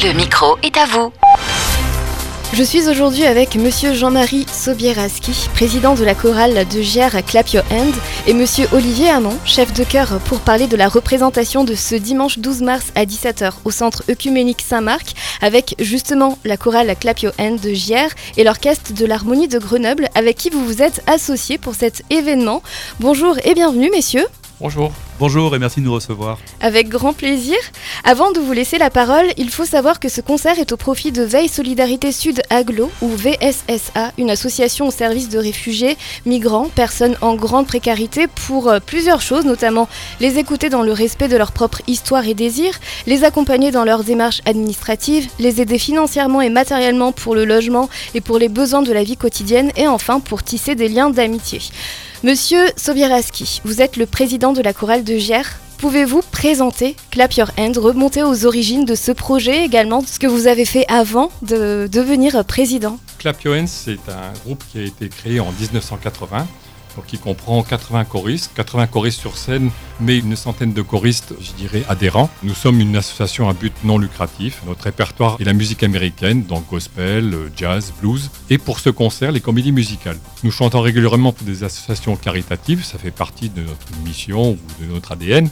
Le 0.00 0.12
micro 0.12 0.56
est 0.62 0.76
à 0.76 0.86
vous. 0.86 1.12
Je 2.52 2.62
suis 2.62 2.88
aujourd'hui 2.88 3.24
avec 3.24 3.56
monsieur 3.56 3.94
Jean-Marie 3.94 4.46
Sobieraski, 4.46 5.48
président 5.54 5.94
de 5.96 6.04
la 6.04 6.14
chorale 6.14 6.68
de 6.68 6.82
Gers 6.82 7.24
Clap 7.26 7.48
Your 7.48 7.64
Hand, 7.72 7.92
et 8.28 8.32
monsieur 8.32 8.68
Olivier 8.72 9.10
Hamon, 9.10 9.36
chef 9.44 9.72
de 9.72 9.82
chœur, 9.82 10.20
pour 10.26 10.38
parler 10.38 10.68
de 10.68 10.76
la 10.76 10.88
représentation 10.88 11.64
de 11.64 11.74
ce 11.74 11.96
dimanche 11.96 12.38
12 12.38 12.62
mars 12.62 12.92
à 12.94 13.06
17h 13.06 13.54
au 13.64 13.72
centre 13.72 14.04
œcuménique 14.08 14.62
Saint-Marc, 14.62 15.14
avec 15.40 15.74
justement 15.80 16.38
la 16.44 16.56
chorale 16.56 16.94
Clap 16.94 17.18
Your 17.18 17.32
Hand 17.40 17.58
de 17.58 17.74
Gers 17.74 18.14
et 18.36 18.44
l'orchestre 18.44 18.92
de 18.92 19.04
l'harmonie 19.04 19.48
de 19.48 19.58
Grenoble, 19.58 20.10
avec 20.14 20.36
qui 20.36 20.50
vous 20.50 20.64
vous 20.64 20.80
êtes 20.80 21.02
associés 21.08 21.58
pour 21.58 21.74
cet 21.74 22.04
événement. 22.08 22.62
Bonjour 23.00 23.36
et 23.42 23.54
bienvenue 23.54 23.90
messieurs. 23.90 24.26
Bonjour. 24.60 24.92
Bonjour 25.20 25.56
et 25.56 25.58
merci 25.58 25.80
de 25.80 25.84
nous 25.84 25.94
recevoir. 25.94 26.38
Avec 26.60 26.88
grand 26.88 27.12
plaisir. 27.12 27.56
Avant 28.04 28.30
de 28.30 28.38
vous 28.38 28.52
laisser 28.52 28.78
la 28.78 28.88
parole, 28.88 29.26
il 29.36 29.50
faut 29.50 29.64
savoir 29.64 29.98
que 29.98 30.08
ce 30.08 30.20
concert 30.20 30.60
est 30.60 30.70
au 30.70 30.76
profit 30.76 31.10
de 31.10 31.24
Veille 31.24 31.48
Solidarité 31.48 32.12
Sud 32.12 32.40
Aglo 32.50 32.88
ou 33.02 33.08
VSSA, 33.08 34.12
une 34.16 34.30
association 34.30 34.86
au 34.86 34.90
service 34.92 35.28
de 35.28 35.40
réfugiés, 35.40 35.96
migrants, 36.24 36.68
personnes 36.72 37.16
en 37.20 37.34
grande 37.34 37.66
précarité 37.66 38.28
pour 38.46 38.68
euh, 38.68 38.78
plusieurs 38.78 39.20
choses, 39.20 39.44
notamment 39.44 39.88
les 40.20 40.38
écouter 40.38 40.68
dans 40.68 40.82
le 40.82 40.92
respect 40.92 41.26
de 41.26 41.36
leur 41.36 41.50
propre 41.50 41.82
histoire 41.88 42.28
et 42.28 42.34
désir, 42.34 42.78
les 43.08 43.24
accompagner 43.24 43.72
dans 43.72 43.84
leurs 43.84 44.04
démarches 44.04 44.42
administratives, 44.46 45.28
les 45.40 45.60
aider 45.60 45.80
financièrement 45.80 46.42
et 46.42 46.50
matériellement 46.50 47.10
pour 47.10 47.34
le 47.34 47.44
logement 47.44 47.88
et 48.14 48.20
pour 48.20 48.38
les 48.38 48.48
besoins 48.48 48.82
de 48.82 48.92
la 48.92 49.02
vie 49.02 49.16
quotidienne 49.16 49.72
et 49.74 49.88
enfin 49.88 50.20
pour 50.20 50.44
tisser 50.44 50.76
des 50.76 50.88
liens 50.88 51.10
d'amitié. 51.10 51.60
Monsieur 52.24 52.66
Sobieraski, 52.76 53.60
vous 53.64 53.80
êtes 53.80 53.96
le 53.96 54.04
président 54.04 54.52
de 54.52 54.60
la 54.60 54.72
chorale 54.72 55.04
Gers. 55.16 55.58
Pouvez-vous 55.78 56.22
présenter 56.32 56.96
Clap 57.10 57.32
Your 57.34 57.50
Hand, 57.56 57.76
remonter 57.78 58.22
aux 58.22 58.44
origines 58.44 58.84
de 58.84 58.94
ce 58.94 59.12
projet 59.12 59.64
également, 59.64 60.02
ce 60.04 60.18
que 60.18 60.26
vous 60.26 60.48
avez 60.48 60.64
fait 60.64 60.84
avant 60.88 61.30
de 61.42 61.88
devenir 61.90 62.44
président? 62.44 62.98
Clap 63.18 63.40
Your 63.42 63.54
Hands, 63.56 63.66
c'est 63.66 63.98
un 64.08 64.32
groupe 64.44 64.62
qui 64.70 64.80
a 64.80 64.82
été 64.82 65.08
créé 65.08 65.40
en 65.40 65.52
1980 65.52 66.46
qui 67.06 67.18
comprend 67.18 67.62
80 67.62 68.04
choristes, 68.04 68.52
80 68.54 68.86
choristes 68.88 69.20
sur 69.20 69.36
scène, 69.36 69.70
mais 70.00 70.18
une 70.18 70.36
centaine 70.36 70.72
de 70.72 70.82
choristes, 70.82 71.34
je 71.40 71.52
dirais, 71.52 71.84
adhérents. 71.88 72.30
Nous 72.42 72.54
sommes 72.54 72.80
une 72.80 72.96
association 72.96 73.48
à 73.48 73.52
but 73.52 73.72
non 73.84 73.98
lucratif. 73.98 74.62
Notre 74.66 74.84
répertoire 74.84 75.36
est 75.40 75.44
la 75.44 75.52
musique 75.52 75.82
américaine, 75.82 76.44
donc 76.44 76.68
gospel, 76.68 77.34
jazz, 77.56 77.92
blues, 78.00 78.30
et 78.50 78.58
pour 78.58 78.80
ce 78.80 78.90
concert, 78.90 79.32
les 79.32 79.40
comédies 79.40 79.72
musicales. 79.72 80.18
Nous 80.44 80.50
chantons 80.50 80.80
régulièrement 80.80 81.32
pour 81.32 81.46
des 81.46 81.64
associations 81.64 82.16
caritatives, 82.16 82.84
ça 82.84 82.98
fait 82.98 83.10
partie 83.10 83.48
de 83.48 83.62
notre 83.62 83.86
mission 84.04 84.52
ou 84.52 84.82
de 84.82 84.92
notre 84.92 85.12
ADN. 85.12 85.50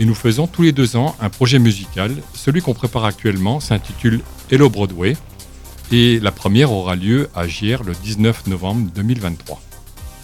Et 0.00 0.04
nous 0.04 0.14
faisons 0.14 0.46
tous 0.46 0.62
les 0.62 0.72
deux 0.72 0.96
ans 0.96 1.14
un 1.20 1.28
projet 1.28 1.58
musical. 1.58 2.14
Celui 2.34 2.62
qu'on 2.62 2.74
prépare 2.74 3.04
actuellement 3.04 3.60
s'intitule 3.60 4.20
Hello 4.50 4.70
Broadway. 4.70 5.16
Et 5.90 6.18
la 6.20 6.32
première 6.32 6.72
aura 6.72 6.96
lieu 6.96 7.28
à 7.34 7.46
Gier 7.46 7.76
le 7.84 7.92
19 7.92 8.46
novembre 8.46 8.90
2023. 8.94 9.60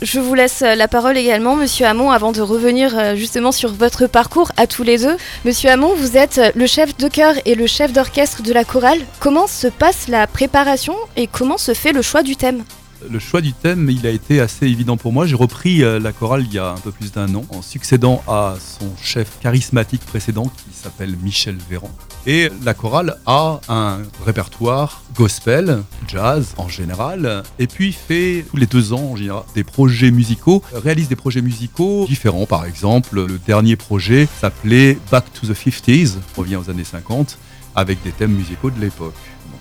Je 0.01 0.21
vous 0.21 0.35
laisse 0.35 0.61
la 0.61 0.87
parole 0.87 1.19
également, 1.19 1.57
Monsieur 1.57 1.85
Hamon, 1.85 2.13
avant 2.13 2.31
de 2.31 2.41
revenir 2.41 2.97
euh, 2.97 3.17
justement 3.17 3.51
sur 3.51 3.73
votre 3.73 4.07
parcours 4.07 4.53
à 4.57 4.69
tous 4.69 4.85
les 4.85 4.99
deux. 4.99 5.17
Monsieur 5.45 5.71
Hamon, 5.71 5.93
vous 5.97 6.17
êtes 6.17 6.41
le 6.55 6.67
chef 6.69 6.97
de 6.97 7.09
chœur 7.09 7.35
et 7.45 7.57
le 7.57 7.67
chef 7.67 7.93
d'orchestre 7.93 8.43
de 8.43 8.53
la 8.53 8.63
chorale. 8.63 9.01
Comment 9.19 9.49
se 9.49 9.67
passe 9.67 10.07
la 10.07 10.29
préparation 10.29 10.95
et 11.17 11.27
comment 11.27 11.59
se 11.59 11.75
fait 11.75 11.93
le 11.93 12.03
choix 12.03 12.23
du 12.23 12.37
thème? 12.37 12.63
Le 13.11 13.19
choix 13.19 13.41
du 13.41 13.53
thème, 13.53 13.89
il 13.91 14.07
a 14.07 14.11
été 14.11 14.41
assez 14.41 14.67
évident 14.67 14.97
pour 14.97 15.13
moi. 15.13 15.27
J'ai 15.27 15.37
repris 15.37 15.83
euh, 15.83 15.99
la 15.99 16.13
chorale 16.13 16.45
il 16.47 16.53
y 16.53 16.59
a 16.59 16.71
un 16.71 16.79
peu 16.79 16.91
plus 16.91 17.13
d'un 17.13 17.33
an, 17.35 17.45
en 17.51 17.63
succédant 17.63 18.23
à 18.27 18.57
son 18.59 18.91
chef 19.03 19.39
charismatique 19.41 20.05
précédent 20.05 20.45
qui 20.45 20.75
s'appelle 20.75 21.17
Michel 21.23 21.57
Véran. 21.69 21.91
Et 22.27 22.51
la 22.65 22.75
chorale 22.75 23.19
a 23.27 23.61
un 23.69 23.99
répertoire 24.25 25.03
gospel, 25.15 25.83
jazz 26.07 26.55
en 26.57 26.69
général, 26.69 27.43
et 27.59 27.67
puis 27.67 27.93
fait 27.93 28.45
tous 28.51 28.57
les 28.57 28.67
deux 28.67 28.93
ans 28.93 29.13
en 29.13 29.17
général 29.17 29.43
des 29.55 29.64
projets 29.64 30.11
musicaux, 30.11 30.63
réalise 30.75 31.08
des 31.08 31.17
projets 31.17 31.42
musicaux 31.42 32.07
différents. 32.07 32.47
Par 32.47 32.64
exemple, 32.64 33.25
le 33.25 33.39
dernier 33.39 33.77
projet 33.77 34.29
s'appelait 34.41 34.98
Back 35.11 35.25
to 35.33 35.47
the 35.47 35.57
50s, 35.57 36.17
revient 36.37 36.57
aux 36.57 36.70
années 36.70 36.85
50, 36.85 37.39
avec 37.75 38.03
des 38.03 38.11
thèmes 38.11 38.33
musicaux 38.33 38.70
de 38.70 38.81
l'époque. 38.81 39.14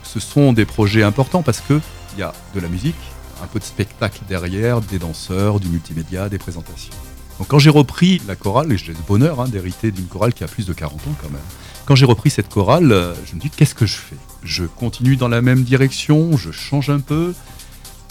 Ce 0.04 0.20
sont 0.20 0.54
des 0.54 0.66
projets 0.66 1.04
importants 1.04 1.44
parce 1.44 1.62
qu'il 1.62 1.82
y 2.18 2.22
a 2.22 2.34
de 2.56 2.60
la 2.60 2.68
musique, 2.68 2.96
un 3.44 3.48
peu 3.48 3.60
de 3.60 3.64
spectacle 3.64 4.22
derrière, 4.28 4.82
des 4.82 5.00
danseurs, 5.00 5.60
du 5.60 5.70
multimédia, 5.70 6.30
des 6.30 6.38
présentations. 6.38 6.94
Donc 7.40 7.48
quand 7.48 7.60
j'ai 7.60 7.70
repris 7.70 8.22
la 8.28 8.36
chorale, 8.36 8.72
et 8.72 8.78
j'ai 8.78 8.94
le 8.94 9.00
bonheur 9.08 9.42
hein, 9.42 9.48
d'hériter 9.48 9.92
d'une 9.92 10.08
chorale 10.08 10.34
qui 10.34 10.44
a 10.44 10.48
plus 10.48 10.66
de 10.66 10.74
40 10.74 10.94
ans 10.96 11.16
quand 11.22 11.30
même, 11.30 11.42
quand 11.86 11.96
j'ai 11.96 12.06
repris 12.06 12.30
cette 12.30 12.50
chorale, 12.50 12.92
euh, 12.92 13.14
je 13.26 13.36
me 13.36 13.40
dis 13.40 13.50
qu'est-ce 13.50 13.76
que 13.76 13.86
je 13.86 13.96
fais? 13.96 14.18
Je 14.44 14.66
continue 14.66 15.16
dans 15.16 15.30
la 15.30 15.42
même 15.42 15.64
direction, 15.64 16.36
je 16.36 16.52
change 16.52 16.90
un 16.90 17.00
peu. 17.00 17.34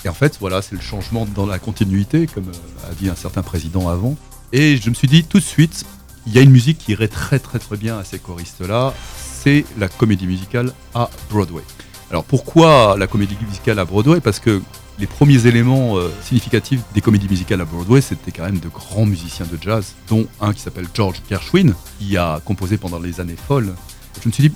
Et 0.04 0.08
en 0.08 0.14
fait, 0.14 0.38
voilà, 0.40 0.62
c'est 0.62 0.76
le 0.76 0.80
changement 0.80 1.26
dans 1.26 1.46
la 1.46 1.58
continuité, 1.58 2.26
comme 2.26 2.48
euh, 2.48 2.90
a 2.90 2.94
dit 2.94 3.08
un 3.08 3.14
certain 3.14 3.42
président 3.42 3.88
avant. 3.88 4.16
Et 4.52 4.76
je 4.76 4.88
me 4.88 4.94
suis 4.94 5.08
dit 5.08 5.24
tout 5.24 5.38
de 5.38 5.44
suite, 5.44 5.84
il 6.26 6.32
y 6.32 6.38
a 6.38 6.40
une 6.40 6.50
musique 6.50 6.78
qui 6.78 6.92
irait 6.92 7.08
très 7.08 7.38
très 7.38 7.58
très 7.58 7.76
bien 7.76 7.98
à 7.98 8.04
ces 8.04 8.18
choristes-là, 8.18 8.94
c'est 9.42 9.64
la 9.78 9.88
comédie 9.88 10.26
musicale 10.26 10.72
à 10.94 11.10
Broadway. 11.30 11.62
Alors 12.10 12.24
pourquoi 12.24 12.96
la 12.98 13.06
comédie 13.06 13.36
musicale 13.44 13.78
à 13.78 13.84
Broadway? 13.84 14.20
Parce 14.20 14.38
que 14.38 14.62
les 14.98 15.06
premiers 15.06 15.46
éléments 15.46 15.98
euh, 15.98 16.10
significatifs 16.22 16.80
des 16.94 17.00
comédies 17.00 17.28
musicales 17.28 17.60
à 17.60 17.64
Broadway, 17.64 18.00
c'était 18.00 18.32
quand 18.32 18.44
même 18.44 18.58
de 18.58 18.68
grands 18.68 19.06
musiciens 19.06 19.46
de 19.46 19.58
jazz, 19.60 19.94
dont 20.08 20.26
un 20.40 20.52
qui 20.52 20.60
s'appelle 20.60 20.86
George 20.94 21.16
Gershwin, 21.28 21.74
qui 21.98 22.16
a 22.16 22.40
composé 22.44 22.78
pendant 22.78 22.98
les 22.98 23.20
années 23.20 23.36
folles. 23.36 23.74
Je 24.22 24.28
me 24.28 24.32
suis 24.32 24.48
dit, 24.48 24.54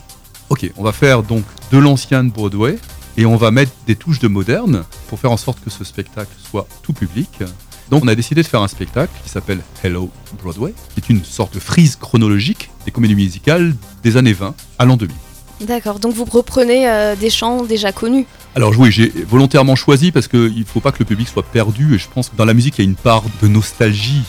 ok, 0.48 0.70
on 0.76 0.82
va 0.82 0.92
faire 0.92 1.22
donc 1.22 1.44
de 1.70 1.78
l'ancien 1.78 2.24
de 2.24 2.30
Broadway 2.30 2.78
et 3.16 3.26
on 3.26 3.36
va 3.36 3.50
mettre 3.50 3.72
des 3.86 3.96
touches 3.96 4.20
de 4.20 4.28
moderne 4.28 4.84
pour 5.08 5.18
faire 5.18 5.32
en 5.32 5.36
sorte 5.36 5.62
que 5.62 5.70
ce 5.70 5.84
spectacle 5.84 6.32
soit 6.38 6.66
tout 6.82 6.92
public. 6.92 7.42
Donc 7.90 8.04
on 8.04 8.08
a 8.08 8.14
décidé 8.14 8.42
de 8.42 8.46
faire 8.46 8.62
un 8.62 8.68
spectacle 8.68 9.12
qui 9.22 9.28
s'appelle 9.28 9.60
Hello 9.82 10.10
Broadway, 10.40 10.72
qui 10.94 11.00
est 11.00 11.10
une 11.10 11.24
sorte 11.24 11.54
de 11.54 11.60
frise 11.60 11.96
chronologique 11.96 12.70
des 12.84 12.92
comédies 12.92 13.16
musicales 13.16 13.74
des 14.02 14.16
années 14.16 14.32
20 14.32 14.54
à 14.78 14.84
l'an 14.84 14.96
2000. 14.96 15.14
D'accord, 15.60 15.98
donc 15.98 16.14
vous 16.14 16.24
reprenez 16.24 16.88
euh, 16.88 17.16
des 17.16 17.30
chants 17.30 17.64
déjà 17.64 17.92
connus 17.92 18.26
alors 18.56 18.76
oui, 18.76 18.90
j'ai 18.90 19.08
volontairement 19.28 19.76
choisi 19.76 20.10
parce 20.10 20.26
qu'il 20.26 20.58
ne 20.58 20.64
faut 20.64 20.80
pas 20.80 20.90
que 20.90 20.98
le 20.98 21.04
public 21.04 21.28
soit 21.28 21.44
perdu 21.44 21.94
et 21.94 21.98
je 21.98 22.08
pense 22.08 22.28
que 22.30 22.36
dans 22.36 22.44
la 22.44 22.54
musique, 22.54 22.78
il 22.78 22.84
y 22.84 22.86
a 22.86 22.90
une 22.90 22.96
part 22.96 23.22
de 23.42 23.46
nostalgie. 23.48 24.24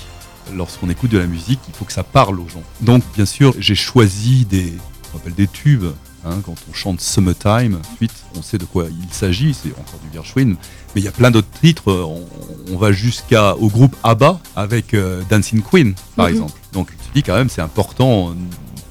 Lorsqu'on 0.53 0.89
écoute 0.89 1.09
de 1.09 1.17
la 1.17 1.25
musique, 1.25 1.59
il 1.67 1.73
faut 1.73 1.85
que 1.85 1.93
ça 1.93 2.03
parle 2.03 2.39
aux 2.39 2.47
gens. 2.47 2.61
Donc 2.81 3.03
bien 3.15 3.25
sûr, 3.25 3.55
j'ai 3.57 3.73
choisi 3.73 4.45
des, 4.45 4.73
on 5.13 5.17
appelle 5.17 5.33
des 5.33 5.47
tubes. 5.47 5.85
Hein, 6.23 6.39
quand 6.45 6.53
on 6.69 6.73
chante 6.73 7.01
Summertime, 7.01 7.79
ensuite 7.93 8.11
on 8.37 8.43
sait 8.43 8.59
de 8.59 8.65
quoi 8.65 8.85
il 8.91 9.11
s'agit, 9.11 9.55
c'est 9.55 9.71
encore 9.71 9.99
du 10.03 10.13
Gershwin, 10.13 10.49
mais 10.93 11.01
il 11.01 11.03
y 11.03 11.07
a 11.07 11.11
plein 11.11 11.31
d'autres 11.31 11.49
titres. 11.61 11.91
On, 11.91 12.77
va 12.77 12.91
jusqu'à 12.91 13.55
au 13.55 13.69
groupe 13.69 13.95
ABBA 14.03 14.39
avec 14.55 14.93
euh, 14.93 15.23
Dancing 15.31 15.63
Queen, 15.63 15.95
par 16.15 16.27
mhm. 16.27 16.33
exemple. 16.33 16.59
Donc 16.73 16.89
je 16.91 17.09
me 17.09 17.13
dis 17.15 17.23
quand 17.23 17.33
même, 17.33 17.49
c'est 17.49 17.63
important. 17.63 18.35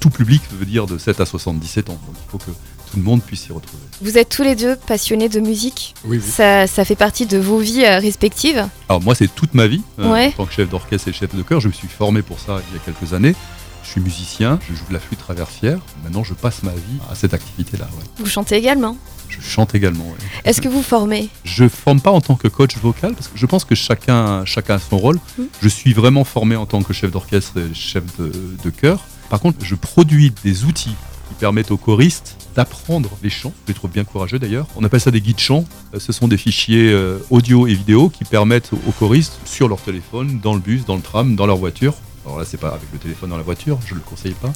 Tout 0.00 0.10
public 0.10 0.42
veut 0.52 0.66
dire 0.66 0.86
de 0.86 0.98
7 0.98 1.20
à 1.20 1.26
77 1.26 1.90
ans. 1.90 2.00
Donc 2.06 2.16
il 2.16 2.30
faut 2.30 2.38
que 2.38 2.50
tout 2.90 2.96
le 2.96 3.02
monde 3.02 3.22
puisse 3.22 3.42
s'y 3.42 3.52
retrouver. 3.52 3.82
Vous 4.02 4.18
êtes 4.18 4.28
tous 4.28 4.42
les 4.42 4.56
deux 4.56 4.74
passionnés 4.74 5.28
de 5.28 5.40
musique. 5.40 5.94
Oui, 6.04 6.18
oui. 6.18 6.30
Ça, 6.30 6.66
ça, 6.66 6.84
fait 6.84 6.96
partie 6.96 7.26
de 7.26 7.38
vos 7.38 7.58
vies 7.58 7.84
euh, 7.84 7.98
respectives. 7.98 8.66
Alors 8.88 9.00
moi, 9.02 9.14
c'est 9.14 9.32
toute 9.32 9.54
ma 9.54 9.66
vie. 9.66 9.82
Euh, 9.98 10.06
en 10.06 10.30
tant 10.32 10.46
que 10.46 10.52
chef 10.52 10.68
d'orchestre 10.68 11.08
et 11.08 11.12
chef 11.12 11.34
de 11.34 11.42
chœur, 11.42 11.60
je 11.60 11.68
me 11.68 11.72
suis 11.72 11.88
formé 11.88 12.22
pour 12.22 12.40
ça 12.40 12.60
il 12.70 12.76
y 12.76 12.80
a 12.80 12.82
quelques 12.84 13.14
années. 13.14 13.34
Je 13.82 13.90
suis 13.90 14.00
musicien, 14.00 14.58
je 14.68 14.74
joue 14.74 14.84
de 14.88 14.92
la 14.92 15.00
flûte 15.00 15.18
traversière. 15.18 15.78
Maintenant, 16.04 16.22
je 16.22 16.34
passe 16.34 16.62
ma 16.62 16.72
vie 16.72 16.98
à 17.10 17.14
cette 17.14 17.34
activité-là. 17.34 17.88
Vous 18.18 18.26
chantez 18.26 18.56
également 18.56 18.96
Je 19.28 19.40
chante 19.40 19.74
également, 19.74 20.04
oui. 20.06 20.24
Est-ce 20.44 20.60
que 20.60 20.68
vous 20.68 20.82
formez? 20.82 21.28
Je 21.44 21.66
forme 21.66 22.00
pas 22.00 22.10
en 22.10 22.20
tant 22.20 22.36
que 22.36 22.46
coach 22.48 22.76
vocal, 22.76 23.14
parce 23.14 23.28
que 23.28 23.38
je 23.38 23.46
pense 23.46 23.64
que 23.64 23.74
chacun, 23.74 24.44
chacun 24.44 24.74
a 24.74 24.78
son 24.78 24.98
rôle. 24.98 25.18
Hmm. 25.38 25.44
Je 25.62 25.68
suis 25.68 25.92
vraiment 25.92 26.24
formé 26.24 26.56
en 26.56 26.66
tant 26.66 26.82
que 26.82 26.92
chef 26.92 27.10
d'orchestre 27.10 27.58
et 27.58 27.74
chef 27.74 28.04
de, 28.18 28.32
de 28.62 28.70
chœur. 28.70 29.00
Par 29.30 29.40
contre, 29.40 29.64
je 29.64 29.74
produis 29.74 30.32
des 30.44 30.64
outils 30.64 30.94
qui 31.28 31.34
permettent 31.38 31.70
aux 31.70 31.76
choristes 31.76 32.36
d'apprendre 32.56 33.10
les 33.22 33.30
chants. 33.30 33.54
Je 33.64 33.68
les 33.68 33.74
trouve 33.74 33.90
bien 33.90 34.04
courageux 34.04 34.38
d'ailleurs. 34.38 34.66
On 34.76 34.84
appelle 34.84 35.00
ça 35.00 35.12
des 35.12 35.20
guides 35.20 35.38
chants. 35.38 35.64
Euh, 35.94 36.00
ce 36.00 36.12
sont 36.12 36.28
des 36.28 36.36
fichiers 36.36 36.90
euh, 36.90 37.18
audio 37.30 37.66
et 37.68 37.74
vidéo 37.74 38.10
qui 38.10 38.24
permettent 38.24 38.72
aux 38.72 38.92
choristes, 38.92 39.38
sur 39.44 39.68
leur 39.68 39.80
téléphone, 39.80 40.40
dans 40.42 40.54
le 40.54 40.60
bus, 40.60 40.84
dans 40.84 40.96
le 40.96 41.02
tram, 41.02 41.36
dans 41.36 41.46
leur 41.46 41.56
voiture, 41.56 41.94
alors 42.26 42.38
là 42.38 42.44
c'est 42.44 42.58
pas 42.58 42.68
avec 42.68 42.92
le 42.92 42.98
téléphone 42.98 43.30
dans 43.30 43.36
la 43.36 43.42
voiture, 43.42 43.78
je 43.86 43.94
ne 43.94 44.00
le 44.00 44.04
conseille 44.04 44.34
pas, 44.34 44.52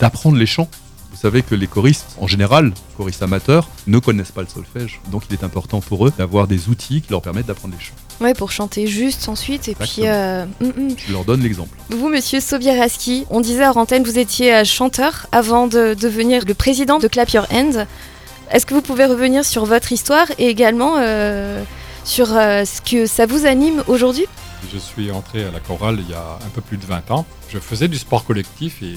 d'apprendre 0.00 0.36
les 0.36 0.46
chants 0.46 0.68
savez 1.18 1.42
que 1.42 1.54
les 1.54 1.66
choristes, 1.66 2.16
en 2.20 2.26
général, 2.26 2.72
choristes 2.96 3.22
amateurs, 3.22 3.68
ne 3.86 3.98
connaissent 3.98 4.30
pas 4.30 4.42
le 4.42 4.48
solfège. 4.48 5.00
Donc 5.10 5.24
il 5.28 5.34
est 5.34 5.44
important 5.44 5.80
pour 5.80 6.06
eux 6.06 6.12
d'avoir 6.16 6.46
des 6.46 6.68
outils 6.68 7.02
qui 7.02 7.10
leur 7.10 7.22
permettent 7.22 7.46
d'apprendre 7.46 7.74
les 7.78 7.84
chants. 7.84 7.94
Oui, 8.20 8.34
pour 8.34 8.50
chanter 8.50 8.86
juste 8.86 9.28
ensuite. 9.28 9.68
Et 9.68 9.74
puis. 9.74 10.02
Euh, 10.04 10.44
mm, 10.60 10.66
mm. 10.66 10.96
Je 11.06 11.12
leur 11.12 11.24
donne 11.24 11.42
l'exemple. 11.42 11.76
Vous, 11.90 12.08
monsieur 12.08 12.40
Sobieraski, 12.40 13.26
on 13.30 13.40
disait 13.40 13.64
à 13.64 13.72
Rantaine, 13.72 14.04
vous 14.04 14.18
étiez 14.18 14.54
euh, 14.54 14.64
chanteur 14.64 15.26
avant 15.32 15.66
de 15.66 15.94
devenir 15.94 16.44
le 16.46 16.54
président 16.54 16.98
de 16.98 17.08
Clap 17.08 17.30
Your 17.30 17.46
Hands. 17.52 17.86
Est-ce 18.50 18.64
que 18.64 18.74
vous 18.74 18.82
pouvez 18.82 19.04
revenir 19.04 19.44
sur 19.44 19.64
votre 19.66 19.92
histoire 19.92 20.26
et 20.38 20.48
également 20.48 20.94
euh, 20.98 21.62
sur 22.04 22.28
ce 22.28 22.80
que 22.80 23.06
ça 23.06 23.26
vous 23.26 23.44
anime 23.44 23.82
aujourd'hui? 23.88 24.26
Je 24.72 24.78
suis 24.78 25.10
entré 25.10 25.44
à 25.44 25.50
la 25.50 25.60
chorale 25.60 25.98
il 26.00 26.10
y 26.10 26.14
a 26.14 26.38
un 26.44 26.48
peu 26.50 26.60
plus 26.60 26.76
de 26.76 26.84
20 26.84 27.10
ans. 27.10 27.26
Je 27.48 27.58
faisais 27.58 27.88
du 27.88 27.96
sport 27.96 28.24
collectif 28.24 28.82
et, 28.82 28.96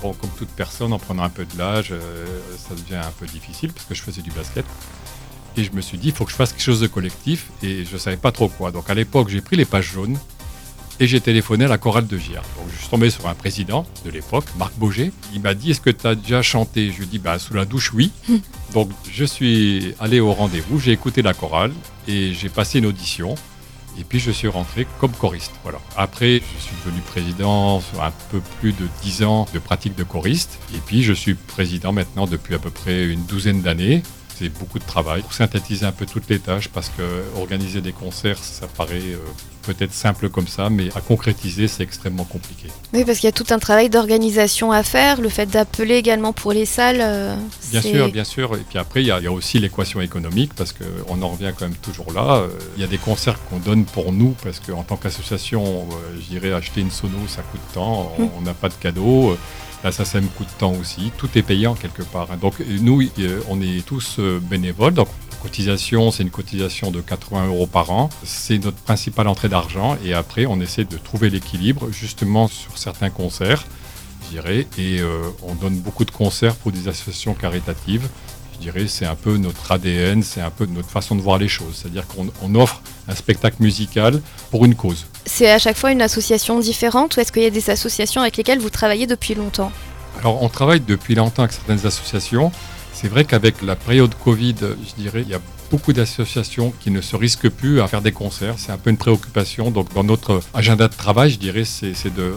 bon, 0.00 0.12
comme 0.12 0.30
toute 0.38 0.48
personne, 0.50 0.92
en 0.92 0.98
prenant 0.98 1.24
un 1.24 1.28
peu 1.28 1.44
de 1.44 1.58
l'âge, 1.58 1.88
euh, 1.90 2.26
ça 2.56 2.74
devient 2.74 3.02
un 3.04 3.12
peu 3.18 3.26
difficile 3.26 3.72
parce 3.72 3.86
que 3.86 3.94
je 3.94 4.02
faisais 4.02 4.22
du 4.22 4.30
basket. 4.30 4.64
Et 5.56 5.64
je 5.64 5.72
me 5.72 5.80
suis 5.80 5.98
dit, 5.98 6.08
il 6.08 6.14
faut 6.14 6.24
que 6.24 6.30
je 6.30 6.36
fasse 6.36 6.52
quelque 6.52 6.62
chose 6.62 6.80
de 6.80 6.86
collectif 6.86 7.48
et 7.62 7.84
je 7.84 7.94
ne 7.94 7.98
savais 7.98 8.16
pas 8.16 8.32
trop 8.32 8.48
quoi. 8.48 8.70
Donc 8.70 8.88
à 8.88 8.94
l'époque, 8.94 9.28
j'ai 9.28 9.40
pris 9.40 9.56
les 9.56 9.64
pages 9.64 9.90
jaunes 9.92 10.16
et 11.00 11.06
j'ai 11.06 11.20
téléphoné 11.20 11.64
à 11.64 11.68
la 11.68 11.78
chorale 11.78 12.06
de 12.06 12.18
Gier. 12.18 12.34
Donc 12.34 12.66
je 12.72 12.78
suis 12.78 12.88
tombé 12.88 13.10
sur 13.10 13.26
un 13.26 13.34
président 13.34 13.86
de 14.04 14.10
l'époque, 14.10 14.44
Marc 14.58 14.74
Boger. 14.76 15.12
Il 15.34 15.40
m'a 15.40 15.54
dit 15.54 15.72
Est-ce 15.72 15.80
que 15.80 15.90
tu 15.90 16.06
as 16.06 16.14
déjà 16.14 16.42
chanté? 16.42 16.92
Je 16.92 16.98
lui 16.98 17.04
ai 17.04 17.06
dit 17.06 17.18
bah, 17.18 17.38
Sous 17.38 17.54
la 17.54 17.64
douche, 17.64 17.92
oui. 17.94 18.12
Donc 18.74 18.90
je 19.10 19.24
suis 19.24 19.94
allé 19.98 20.20
au 20.20 20.32
rendez-vous, 20.32 20.78
j'ai 20.78 20.92
écouté 20.92 21.22
la 21.22 21.34
chorale 21.34 21.72
et 22.06 22.34
j'ai 22.34 22.48
passé 22.50 22.78
une 22.78 22.86
audition. 22.86 23.34
Et 23.98 24.04
puis 24.04 24.18
je 24.18 24.30
suis 24.30 24.48
rentré 24.48 24.86
comme 24.98 25.12
choriste. 25.12 25.52
Voilà. 25.62 25.78
Après, 25.96 26.40
je 26.40 26.62
suis 26.62 26.74
devenu 26.84 27.00
président 27.02 27.82
un 28.00 28.10
peu 28.30 28.40
plus 28.60 28.72
de 28.72 28.86
10 29.02 29.24
ans 29.24 29.46
de 29.52 29.58
pratique 29.58 29.96
de 29.96 30.04
choriste. 30.04 30.58
Et 30.74 30.78
puis 30.78 31.02
je 31.02 31.12
suis 31.12 31.34
président 31.34 31.92
maintenant 31.92 32.26
depuis 32.26 32.54
à 32.54 32.58
peu 32.58 32.70
près 32.70 33.06
une 33.06 33.24
douzaine 33.24 33.62
d'années 33.62 34.02
c'est 34.40 34.48
beaucoup 34.48 34.78
de 34.78 34.84
travail 34.84 35.20
pour 35.22 35.34
synthétiser 35.34 35.84
un 35.84 35.92
peu 35.92 36.06
toutes 36.06 36.28
les 36.30 36.38
tâches 36.38 36.68
parce 36.68 36.88
que 36.88 37.02
organiser 37.38 37.80
des 37.82 37.92
concerts, 37.92 38.38
ça 38.38 38.66
paraît 38.66 38.94
euh, 38.94 39.18
peut-être 39.62 39.92
simple 39.92 40.30
comme 40.30 40.48
ça, 40.48 40.70
mais 40.70 40.88
à 40.96 41.00
concrétiser, 41.00 41.68
c'est 41.68 41.82
extrêmement 41.82 42.24
compliqué. 42.24 42.68
Oui, 42.94 43.04
parce 43.04 43.18
qu'il 43.18 43.26
y 43.26 43.28
a 43.28 43.32
tout 43.32 43.46
un 43.50 43.58
travail 43.58 43.90
d'organisation 43.90 44.72
à 44.72 44.82
faire, 44.82 45.20
le 45.20 45.28
fait 45.28 45.46
d'appeler 45.46 45.96
également 45.96 46.32
pour 46.32 46.52
les 46.52 46.64
salles. 46.64 47.00
Euh, 47.02 47.36
bien 47.70 47.82
sûr, 47.82 48.10
bien 48.10 48.24
sûr. 48.24 48.54
Et 48.54 48.64
puis 48.66 48.78
après, 48.78 49.02
il 49.02 49.06
y, 49.06 49.10
a, 49.10 49.32
aussi 49.32 49.58
l'équation 49.58 50.00
économique 50.00 50.54
parce 50.54 50.72
qu'on 50.72 51.20
en 51.20 51.28
revient 51.28 51.52
quand 51.56 51.66
même 51.66 51.76
toujours 51.76 52.12
là. 52.12 52.36
Euh, 52.36 52.48
il 52.76 52.80
y 52.80 52.84
a 52.84 52.88
des 52.88 52.98
concerts 52.98 53.38
qu'on 53.50 53.58
donne 53.58 53.84
pour 53.84 54.12
nous 54.12 54.34
parce 54.42 54.58
qu'en 54.60 54.82
tant 54.84 54.96
qu'association, 54.96 55.86
je 56.16 56.26
dirais 56.30 56.52
acheter 56.52 56.80
une 56.80 56.90
sono, 56.90 57.18
ça 57.28 57.42
coûte 57.42 57.60
tant, 57.74 58.14
hum. 58.18 58.30
on 58.38 58.40
n'a 58.40 58.54
pas 58.54 58.70
de 58.70 58.74
cadeau. 58.74 59.36
Ça, 59.82 60.04
ça 60.04 60.20
me 60.20 60.28
coûte 60.28 60.48
temps 60.58 60.74
aussi. 60.74 61.10
Tout 61.16 61.28
est 61.36 61.42
payant 61.42 61.74
quelque 61.74 62.02
part. 62.02 62.28
Hein. 62.30 62.36
Donc, 62.40 62.54
nous, 62.60 63.02
euh, 63.18 63.40
on 63.48 63.62
est 63.62 63.84
tous 63.84 64.16
euh, 64.18 64.38
bénévoles. 64.38 64.92
Donc, 64.92 65.08
cotisation, 65.42 66.10
c'est 66.10 66.22
une 66.22 66.30
cotisation 66.30 66.90
de 66.90 67.00
80 67.00 67.46
euros 67.46 67.66
par 67.66 67.90
an. 67.90 68.10
C'est 68.22 68.58
notre 68.58 68.76
principale 68.76 69.26
entrée 69.26 69.48
d'argent. 69.48 69.96
Et 70.04 70.12
après, 70.12 70.44
on 70.44 70.60
essaie 70.60 70.84
de 70.84 70.98
trouver 70.98 71.30
l'équilibre, 71.30 71.90
justement, 71.90 72.46
sur 72.46 72.76
certains 72.76 73.08
concerts, 73.08 73.64
je 74.24 74.36
dirais. 74.36 74.66
Et 74.76 75.00
euh, 75.00 75.22
on 75.42 75.54
donne 75.54 75.78
beaucoup 75.78 76.04
de 76.04 76.10
concerts 76.10 76.56
pour 76.56 76.72
des 76.72 76.86
associations 76.88 77.34
caritatives 77.34 78.08
je 78.60 78.70
dirais, 78.70 78.88
c'est 78.88 79.06
un 79.06 79.14
peu 79.14 79.38
notre 79.38 79.72
ADN, 79.72 80.22
c'est 80.22 80.42
un 80.42 80.50
peu 80.50 80.66
notre 80.66 80.90
façon 80.90 81.16
de 81.16 81.22
voir 81.22 81.38
les 81.38 81.48
choses. 81.48 81.76
C'est-à-dire 81.76 82.04
qu'on 82.06 82.54
offre 82.54 82.82
un 83.08 83.14
spectacle 83.14 83.56
musical 83.60 84.20
pour 84.50 84.66
une 84.66 84.74
cause. 84.74 85.06
C'est 85.26 85.50
à 85.50 85.58
chaque 85.58 85.76
fois 85.76 85.92
une 85.92 86.02
association 86.02 86.58
différente 86.58 87.16
ou 87.16 87.20
est-ce 87.20 87.32
qu'il 87.32 87.42
y 87.42 87.46
a 87.46 87.50
des 87.50 87.70
associations 87.70 88.20
avec 88.20 88.36
lesquelles 88.36 88.58
vous 88.58 88.70
travaillez 88.70 89.06
depuis 89.06 89.34
longtemps? 89.34 89.72
Alors, 90.18 90.42
on 90.42 90.48
travaille 90.48 90.80
depuis 90.80 91.14
longtemps 91.14 91.42
avec 91.42 91.52
certaines 91.52 91.86
associations. 91.86 92.52
C'est 93.00 93.08
vrai 93.08 93.24
qu'avec 93.24 93.62
la 93.62 93.76
période 93.76 94.14
Covid, 94.14 94.56
je 94.60 95.02
dirais, 95.02 95.22
il 95.22 95.30
y 95.30 95.34
a 95.34 95.40
beaucoup 95.70 95.94
d'associations 95.94 96.70
qui 96.80 96.90
ne 96.90 97.00
se 97.00 97.16
risquent 97.16 97.48
plus 97.48 97.80
à 97.80 97.88
faire 97.88 98.02
des 98.02 98.12
concerts. 98.12 98.56
C'est 98.58 98.72
un 98.72 98.76
peu 98.76 98.90
une 98.90 98.98
préoccupation. 98.98 99.70
Donc, 99.70 99.94
dans 99.94 100.04
notre 100.04 100.42
agenda 100.52 100.86
de 100.86 100.92
travail, 100.94 101.30
je 101.30 101.38
dirais, 101.38 101.64
c'est 101.64 101.94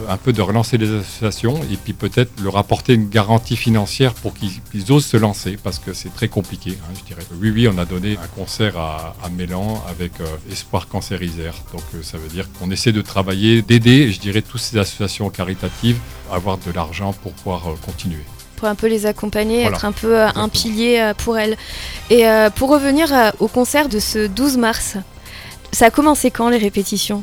un 0.08 0.16
peu 0.16 0.32
de 0.32 0.40
relancer 0.40 0.78
les 0.78 0.90
associations 0.90 1.60
et 1.70 1.76
puis 1.76 1.92
peut-être 1.92 2.30
leur 2.42 2.56
apporter 2.56 2.94
une 2.94 3.10
garantie 3.10 3.56
financière 3.56 4.14
pour 4.14 4.32
qu'ils 4.32 4.90
osent 4.90 5.04
se 5.04 5.18
lancer 5.18 5.58
parce 5.62 5.78
que 5.78 5.92
c'est 5.92 6.14
très 6.14 6.28
compliqué, 6.28 6.78
hein, 6.80 6.94
je 6.98 7.04
dirais. 7.04 7.26
Oui, 7.38 7.50
oui, 7.50 7.68
on 7.68 7.76
a 7.76 7.84
donné 7.84 8.16
un 8.16 8.28
concert 8.28 8.78
à, 8.78 9.16
à 9.22 9.28
Mélan 9.28 9.84
avec 9.86 10.18
euh, 10.22 10.24
Espoir 10.50 10.88
Cancérisaire. 10.88 11.56
Donc, 11.74 11.82
euh, 11.94 12.02
ça 12.02 12.16
veut 12.16 12.28
dire 12.28 12.48
qu'on 12.58 12.70
essaie 12.70 12.92
de 12.92 13.02
travailler, 13.02 13.60
d'aider, 13.60 14.10
je 14.10 14.18
dirais, 14.18 14.40
toutes 14.40 14.62
ces 14.62 14.78
associations 14.78 15.28
caritatives 15.28 15.98
à 16.32 16.36
avoir 16.36 16.56
de 16.56 16.72
l'argent 16.72 17.12
pour 17.12 17.34
pouvoir 17.34 17.68
euh, 17.68 17.74
continuer 17.84 18.24
pour 18.64 18.70
un 18.70 18.74
peu 18.76 18.86
les 18.86 19.04
accompagner, 19.04 19.60
être 19.64 19.84
un 19.84 19.92
peu 19.92 20.18
euh, 20.18 20.28
un 20.34 20.48
pilier 20.48 20.98
euh, 20.98 21.12
pour 21.12 21.36
elles. 21.36 21.58
Et 22.08 22.26
euh, 22.26 22.48
pour 22.48 22.70
revenir 22.70 23.12
au 23.38 23.46
concert 23.46 23.90
de 23.90 23.98
ce 23.98 24.26
12 24.26 24.56
mars, 24.56 24.96
ça 25.70 25.86
a 25.86 25.90
commencé 25.90 26.30
quand 26.30 26.48
les 26.48 26.56
répétitions? 26.56 27.22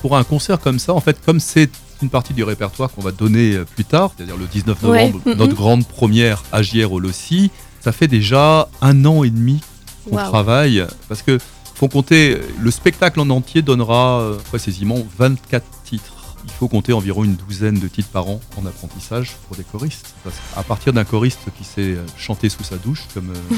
Pour 0.00 0.16
un 0.16 0.24
concert 0.24 0.58
comme 0.58 0.78
ça, 0.78 0.94
en 0.94 1.00
fait, 1.00 1.18
comme 1.22 1.38
c'est 1.38 1.68
une 2.00 2.08
partie 2.08 2.32
du 2.32 2.44
répertoire 2.44 2.90
qu'on 2.90 3.02
va 3.02 3.12
donner 3.12 3.58
plus 3.74 3.84
tard, 3.84 4.12
c'est-à-dire 4.16 4.38
le 4.38 4.46
19 4.46 4.82
novembre, 4.82 5.20
notre 5.26 5.54
grande 5.54 5.86
première 5.86 6.44
à 6.50 6.60
au 6.90 6.98
Lossi, 6.98 7.50
ça 7.82 7.92
fait 7.92 8.08
déjà 8.08 8.66
un 8.80 9.04
an 9.04 9.22
et 9.22 9.28
demi 9.28 9.60
qu'on 10.08 10.16
travaille, 10.16 10.86
parce 11.10 11.20
que 11.20 11.38
faut 11.74 11.88
compter, 11.88 12.38
le 12.58 12.70
spectacle 12.70 13.20
en 13.20 13.28
entier 13.28 13.60
donnera 13.60 14.30
précisément 14.50 14.96
24 15.18 15.62
titres 15.84 16.19
il 16.50 16.56
faut 16.58 16.68
compter 16.68 16.92
environ 16.92 17.24
une 17.24 17.36
douzaine 17.36 17.78
de 17.78 17.88
titres 17.88 18.10
par 18.10 18.28
an 18.28 18.40
en 18.56 18.66
apprentissage 18.66 19.36
pour 19.48 19.56
des 19.56 19.64
choristes. 19.64 20.14
Parce 20.24 20.36
à 20.56 20.62
partir 20.62 20.92
d'un 20.92 21.04
choriste 21.04 21.40
qui 21.56 21.64
sait 21.64 21.96
chanter 22.16 22.48
sous 22.48 22.64
sa 22.64 22.76
douche, 22.76 23.04
comme 23.14 23.30
euh, 23.30 23.54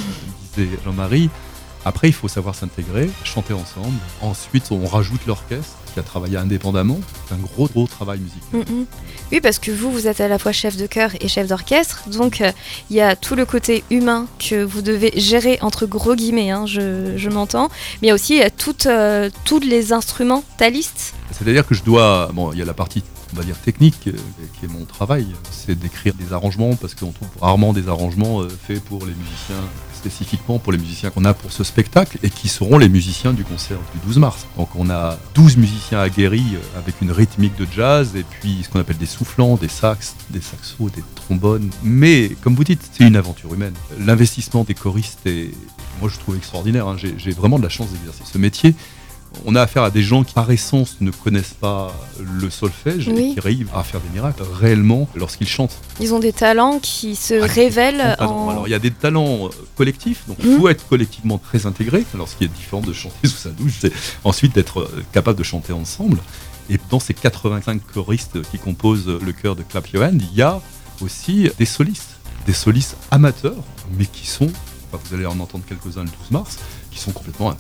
disait 0.57 0.69
Jean-Marie, 0.85 1.31
après 1.85 2.09
il 2.09 2.13
faut 2.15 2.29
savoir 2.29 2.55
s'intégrer, 2.55 3.11
chanter 3.25 3.55
ensemble. 3.55 3.99
Ensuite, 4.21 4.71
on 4.71 4.87
rajoute 4.87 5.27
l'orchestre 5.27 5.77
qui 5.93 6.01
a 6.01 6.03
travaillé 6.03 6.37
indépendamment. 6.37 7.01
C'est 7.27 7.35
un 7.35 7.39
gros, 7.39 7.69
gros 7.69 7.87
travail 7.87 8.21
musical. 8.21 8.61
Mm, 8.61 8.81
mm. 8.81 8.87
Oui, 9.33 9.41
parce 9.41 9.59
que 9.59 9.71
vous, 9.71 9.91
vous 9.91 10.07
êtes 10.07 10.21
à 10.21 10.29
la 10.29 10.39
fois 10.39 10.53
chef 10.53 10.77
de 10.77 10.87
chœur 10.87 11.11
et 11.21 11.29
chef 11.29 11.49
d'orchestre. 11.49 12.09
Donc, 12.09 12.41
euh, 12.41 12.53
il 12.89 12.97
y 12.97 13.01
a 13.01 13.17
tout 13.17 13.35
le 13.35 13.45
côté 13.45 13.85
humain 13.91 14.27
que 14.39 14.63
vous 14.63 14.81
devez 14.81 15.13
gérer, 15.17 15.59
entre 15.61 15.87
gros 15.87 16.15
guillemets, 16.15 16.51
hein, 16.51 16.67
je, 16.67 17.29
m'entends. 17.29 17.69
Mais 18.01 18.07
il 18.07 18.09
y 18.09 18.11
a 18.11 18.15
aussi 18.15 18.41
toutes, 18.57 18.87
euh, 18.87 19.29
tous 19.45 19.61
les 19.61 19.93
instrumentalistes 19.93 21.15
c'est-à-dire 21.43 21.67
que 21.67 21.75
je 21.75 21.83
dois. 21.83 22.31
Il 22.53 22.59
y 22.59 22.63
a 22.63 22.65
la 22.65 22.75
partie, 22.75 23.03
on 23.33 23.37
va 23.37 23.45
technique, 23.65 24.07
euh, 24.07 24.13
qui 24.59 24.67
est 24.67 24.69
mon 24.69 24.85
travail, 24.85 25.27
c'est 25.51 25.79
d'écrire 25.79 26.15
des 26.15 26.33
arrangements, 26.33 26.77
parce 26.77 26.95
qu'on 26.95 27.13
trouve 27.13 27.29
rarement 27.41 27.73
des 27.73 27.89
arrangements 27.89 28.43
euh, 28.43 28.49
faits 28.49 28.83
pour 28.85 29.01
les 29.01 29.13
musiciens, 29.13 29.63
spécifiquement 29.95 30.59
pour 30.59 30.73
les 30.73 30.79
musiciens 30.79 31.11
qu'on 31.11 31.25
a 31.25 31.35
pour 31.35 31.53
ce 31.53 31.65
spectacle, 31.65 32.19
et 32.23 32.31
qui 32.31 32.49
seront 32.49 32.79
les 32.79 32.89
musiciens 32.89 33.33
du 33.33 33.45
concert 33.45 33.79
du 33.95 34.01
12 34.07 34.19
mars. 34.19 34.47
Donc 34.57 34.69
on 34.77 34.91
a 34.91 35.19
12 35.35 35.57
musiciens 35.57 36.01
aguerris 36.01 36.55
euh, 36.55 36.79
avec 36.79 37.01
une 37.01 37.11
rythmique 37.11 37.57
de 37.57 37.67
jazz, 37.75 38.15
et 38.17 38.25
puis 38.25 38.61
ce 38.63 38.69
qu'on 38.69 38.81
appelle 38.81 38.99
des 38.99 39.07
soufflants, 39.07 39.57
des 39.57 39.69
sax, 39.69 40.15
des 40.31 40.41
saxos, 40.41 40.91
des 40.91 41.05
trombones. 41.15 41.71
Mais, 41.83 42.31
comme 42.43 42.55
vous 42.55 42.65
dites, 42.65 42.89
c'est 42.93 43.05
une 43.05 43.17
aventure 43.17 43.53
humaine. 43.53 43.75
L'investissement 43.99 44.65
des 44.65 44.75
choristes 44.75 45.27
est, 45.27 45.51
moi 46.01 46.09
je 46.13 46.19
trouve 46.19 46.37
extraordinaire. 46.37 46.87
Hein. 46.87 46.97
J'ai 46.99 47.33
vraiment 47.33 47.59
de 47.59 47.65
la 47.65 47.69
chance 47.69 47.91
d'exercer 47.91 48.23
ce 48.31 48.39
métier 48.39 48.75
on 49.45 49.55
a 49.55 49.63
affaire 49.63 49.83
à 49.83 49.91
des 49.91 50.03
gens 50.03 50.25
qui, 50.25 50.35
par 50.35 50.51
essence, 50.51 50.97
ne 51.01 51.11
connaissent 51.11 51.55
pas 51.55 51.93
le 52.21 52.51
solfège 52.51 53.09
et 53.09 53.35
qui 53.35 53.39
arrivent 53.39 53.71
à 53.75 53.83
faire 53.83 54.01
des 54.01 54.09
miracles 54.11 54.43
réellement 54.61 55.09
lorsqu'ils 55.15 55.49
chantent. 55.49 55.77
Ils 56.01 56.15
ont 56.15 56.19
des 56.19 56.33
talents 56.33 56.79
qui 56.81 57.17
se 57.17 57.43
ah, 57.43 57.47
révèlent 57.47 58.17
en... 58.21 58.51
Alors, 58.51 58.69
il 58.69 58.71
y 58.71 58.75
a 58.75 58.79
des 58.79 58.91
talents 58.91 59.47
euh, 59.47 59.49
collectifs, 59.77 60.25
donc 60.29 60.37
il 60.41 60.51
mhm. 60.51 60.61
faut 60.61 60.69
être 60.69 60.87
collectivement 60.87 61.39
très 61.39 61.67
intégré. 61.67 62.05
Alors, 62.15 62.29
ce 62.29 62.37
qui 62.37 62.45
est 62.45 62.49
différent 62.49 62.83
de 62.83 62.93
chanter 62.93 63.15
sous 63.29 63.37
sa 63.37 63.51
douche, 63.51 63.79
c'est 63.81 63.93
ensuite 64.25 64.55
d'être 64.55 64.81
euh, 64.81 65.05
capable 65.13 65.39
de 65.39 65.45
chanter 65.45 65.73
ensemble. 65.73 66.19
Et 66.71 66.79
dans 66.91 67.01
ces 67.01 67.15
85 67.15 67.81
choristes 67.93 68.43
qui 68.51 68.59
composent 68.59 69.09
le 69.09 69.33
chœur 69.33 69.57
de 69.57 69.63
Clap 69.63 69.89
Your 69.89 70.05
il 70.13 70.35
y 70.35 70.43
a 70.43 70.61
aussi 71.01 71.51
des 71.59 71.65
solistes, 71.65 72.17
des 72.47 72.53
solistes 72.53 72.97
amateurs, 73.11 73.65
mais 73.99 74.07
qui 74.07 74.27
sont, 74.27 74.49
vous 74.93 75.15
allez 75.15 75.27
en 75.27 75.39
entendre 75.41 75.65
quelques-uns 75.67 76.05
le 76.05 76.11
12 76.23 76.31
mars, 76.31 76.59
qui 76.93 76.99
sont 76.99 77.13
complètement 77.13 77.55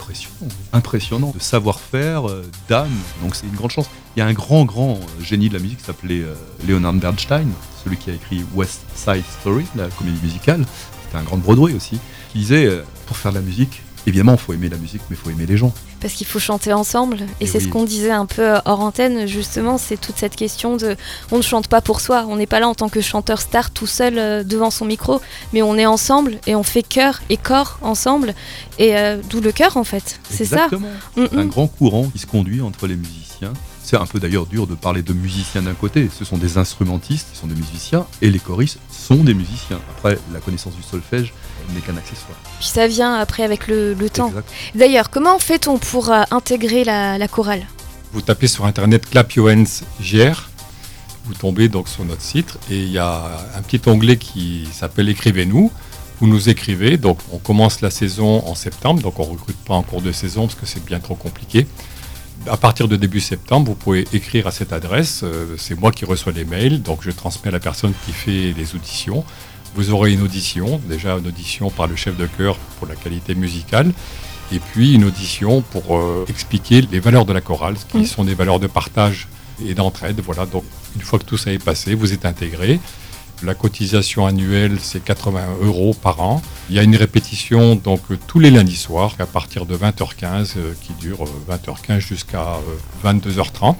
impressionnants, 0.72 1.32
de 1.34 1.40
savoir-faire, 1.40 2.28
euh, 2.28 2.44
d'âme. 2.68 2.90
Donc 3.22 3.34
c'est 3.34 3.46
une 3.46 3.54
grande 3.54 3.70
chance. 3.70 3.86
Il 4.14 4.20
y 4.20 4.22
a 4.22 4.26
un 4.26 4.32
grand, 4.32 4.64
grand 4.64 4.94
euh, 4.94 5.24
génie 5.24 5.48
de 5.48 5.54
la 5.54 5.60
musique 5.60 5.78
qui 5.78 5.84
s'appelait 5.84 6.20
euh, 6.20 6.34
Leonard 6.68 6.92
Bernstein, 6.94 7.48
celui 7.82 7.96
qui 7.96 8.10
a 8.10 8.14
écrit 8.14 8.44
West 8.54 8.82
Side 8.94 9.24
Story, 9.40 9.64
la 9.74 9.88
comédie 9.88 10.20
musicale. 10.22 10.64
C'était 11.04 11.18
un 11.18 11.22
grand 11.22 11.38
Broadway 11.38 11.72
aussi. 11.72 11.98
Qui 12.32 12.38
disait, 12.38 12.82
pour 13.06 13.16
faire 13.16 13.32
de 13.32 13.36
la 13.36 13.42
musique, 13.42 13.82
évidemment, 14.06 14.32
il 14.32 14.38
faut 14.38 14.52
aimer 14.52 14.68
la 14.68 14.76
musique, 14.76 15.02
mais 15.08 15.16
il 15.16 15.22
faut 15.22 15.30
aimer 15.30 15.46
les 15.46 15.56
gens. 15.56 15.72
Parce 16.00 16.14
qu'il 16.14 16.26
faut 16.26 16.38
chanter 16.38 16.72
ensemble. 16.72 17.18
Et, 17.40 17.46
c'est 17.46 17.60
ce 17.60 17.68
qu'on 17.68 17.84
disait 17.84 18.10
un 18.10 18.26
peu 18.26 18.54
hors 18.64 18.80
antenne, 18.80 19.26
justement, 19.26 19.78
c'est 19.78 20.00
toute 20.00 20.16
cette 20.16 20.36
question 20.36 20.76
de 20.76 20.96
on 21.30 21.36
ne 21.36 21.42
chante 21.42 21.68
pas 21.68 21.80
pour 21.80 22.00
soi. 22.00 22.26
On 22.28 22.36
n'est 22.36 22.46
pas 22.46 22.60
là 22.60 22.68
en 22.68 22.74
tant 22.74 22.88
que 22.88 23.00
chanteur 23.00 23.40
star 23.40 23.70
tout 23.70 23.86
seul 23.86 24.18
euh, 24.18 24.42
devant 24.42 24.70
son 24.70 24.84
micro, 24.84 25.20
mais 25.52 25.62
on 25.62 25.76
est 25.76 25.86
ensemble 25.86 26.38
et 26.46 26.56
on 26.56 26.62
fait 26.62 26.82
cœur 26.82 27.22
et 27.30 27.36
corps 27.36 27.78
ensemble. 27.82 28.34
Et 28.78 28.96
euh, 28.96 29.18
d'où 29.30 29.40
le 29.40 29.52
cœur, 29.52 29.76
en 29.76 29.84
fait. 29.84 30.20
C'est 30.28 30.44
ça. 30.44 30.68
Mm, 31.16 31.38
un 31.38 31.46
grand 31.46 31.68
courant 31.68 32.08
qui 32.08 32.18
se 32.18 32.26
conduit 32.26 32.60
entre 32.60 32.86
les 32.86 32.96
musiciens. 32.96 33.52
C'est 33.82 33.96
un 33.96 34.06
peu 34.06 34.20
d'ailleurs 34.20 34.46
dur 34.46 34.66
de 34.66 34.74
parler 34.74 35.02
de 35.02 35.12
musiciens 35.12 35.62
d'un 35.62 35.74
côté. 35.74 36.08
Ce 36.16 36.24
sont 36.24 36.38
des 36.38 36.56
instrumentistes, 36.56 37.28
ils 37.34 37.36
sont 37.36 37.48
des 37.48 37.54
musiciens, 37.54 38.06
et 38.22 38.30
les 38.30 38.38
choristes 38.38 38.78
sont 38.90 39.16
des 39.16 39.34
musiciens. 39.34 39.80
Après, 39.96 40.18
la 40.32 40.40
connaissance 40.40 40.74
du 40.74 40.82
solfège 40.82 41.32
n'est 41.74 41.80
qu'un 41.80 41.96
accessoire. 41.96 42.38
Puis 42.58 42.68
ça 42.68 42.86
vient 42.86 43.14
après 43.14 43.42
avec 43.42 43.66
le, 43.68 43.96
temps. 44.12 44.32
D'ailleurs, 44.74 45.10
comment 45.10 45.38
fait-on 45.38 45.78
pour 45.78 46.10
euh, 46.10 46.22
intégrer 46.30 46.84
la, 46.84 47.28
chorale? 47.28 47.66
Vous 48.12 48.20
tapez 48.20 48.46
sur 48.46 48.66
internet 48.66 49.08
Clap 49.08 49.32
GR, 49.32 50.48
vous 51.24 51.34
tombez 51.34 51.68
donc 51.68 51.88
sur 51.88 52.04
notre 52.04 52.22
site 52.22 52.58
et 52.70 52.78
il 52.78 52.90
y 52.90 52.98
a 52.98 53.22
un 53.56 53.62
petit 53.62 53.80
onglet 53.88 54.16
qui 54.16 54.68
s'appelle 54.72 55.08
Écrivez-nous. 55.08 55.70
Vous 56.20 56.28
nous 56.28 56.48
écrivez, 56.48 56.98
donc 56.98 57.18
on 57.32 57.38
commence 57.38 57.80
la 57.80 57.90
saison 57.90 58.46
en 58.46 58.54
septembre, 58.54 59.02
donc 59.02 59.18
on 59.18 59.26
ne 59.26 59.32
recrute 59.32 59.56
pas 59.56 59.74
en 59.74 59.82
cours 59.82 60.02
de 60.02 60.12
saison 60.12 60.46
parce 60.46 60.54
que 60.54 60.66
c'est 60.66 60.84
bien 60.84 61.00
trop 61.00 61.16
compliqué. 61.16 61.66
À 62.50 62.56
partir 62.56 62.88
de 62.88 62.96
début 62.96 63.20
septembre, 63.20 63.68
vous 63.68 63.74
pouvez 63.76 64.04
écrire 64.12 64.46
à 64.48 64.50
cette 64.50 64.72
adresse. 64.72 65.20
Euh, 65.22 65.54
c'est 65.58 65.78
moi 65.78 65.92
qui 65.92 66.04
reçois 66.04 66.32
les 66.32 66.44
mails, 66.44 66.82
donc 66.82 66.98
je 67.02 67.10
transmets 67.12 67.48
à 67.48 67.52
la 67.52 67.60
personne 67.60 67.92
qui 68.04 68.12
fait 68.12 68.52
les 68.56 68.74
auditions. 68.74 69.24
Vous 69.76 69.90
aurez 69.92 70.12
une 70.12 70.22
audition, 70.22 70.80
déjà 70.88 71.16
une 71.16 71.26
audition 71.28 71.70
par 71.70 71.86
le 71.86 71.94
chef 71.94 72.16
de 72.16 72.26
chœur 72.26 72.56
pour 72.78 72.88
la 72.88 72.96
qualité 72.96 73.34
musicale, 73.36 73.92
et 74.52 74.58
puis 74.58 74.94
une 74.94 75.04
audition 75.04 75.62
pour 75.62 75.96
euh, 75.96 76.24
expliquer 76.28 76.82
les 76.82 76.98
valeurs 77.00 77.24
de 77.26 77.32
la 77.32 77.40
chorale, 77.40 77.76
qui 77.88 77.98
Mm. 77.98 78.06
sont 78.06 78.24
des 78.24 78.34
valeurs 78.34 78.58
de 78.58 78.66
partage 78.66 79.28
et 79.64 79.74
d'entraide. 79.74 80.20
Voilà, 80.24 80.44
donc 80.44 80.64
une 80.96 81.02
fois 81.02 81.18
que 81.20 81.24
tout 81.24 81.38
ça 81.38 81.52
est 81.52 81.62
passé, 81.62 81.94
vous 81.94 82.12
êtes 82.12 82.26
intégré. 82.26 82.80
La 83.44 83.54
cotisation 83.54 84.24
annuelle, 84.24 84.78
c'est 84.80 85.02
80 85.02 85.40
euros 85.62 85.94
par 86.00 86.20
an. 86.20 86.40
Il 86.70 86.76
y 86.76 86.78
a 86.78 86.82
une 86.84 86.94
répétition 86.94 87.74
donc 87.74 88.00
euh, 88.10 88.18
tous 88.28 88.38
les 88.38 88.52
lundis 88.52 88.76
soirs 88.76 89.16
à 89.18 89.26
partir 89.26 89.66
de 89.66 89.76
20h15 89.76 90.52
euh, 90.56 90.74
qui 90.80 90.92
dure 90.92 91.24
euh, 91.24 91.52
20h15 91.52 91.98
jusqu'à 91.98 92.54
euh, 93.04 93.12
22h30. 93.12 93.74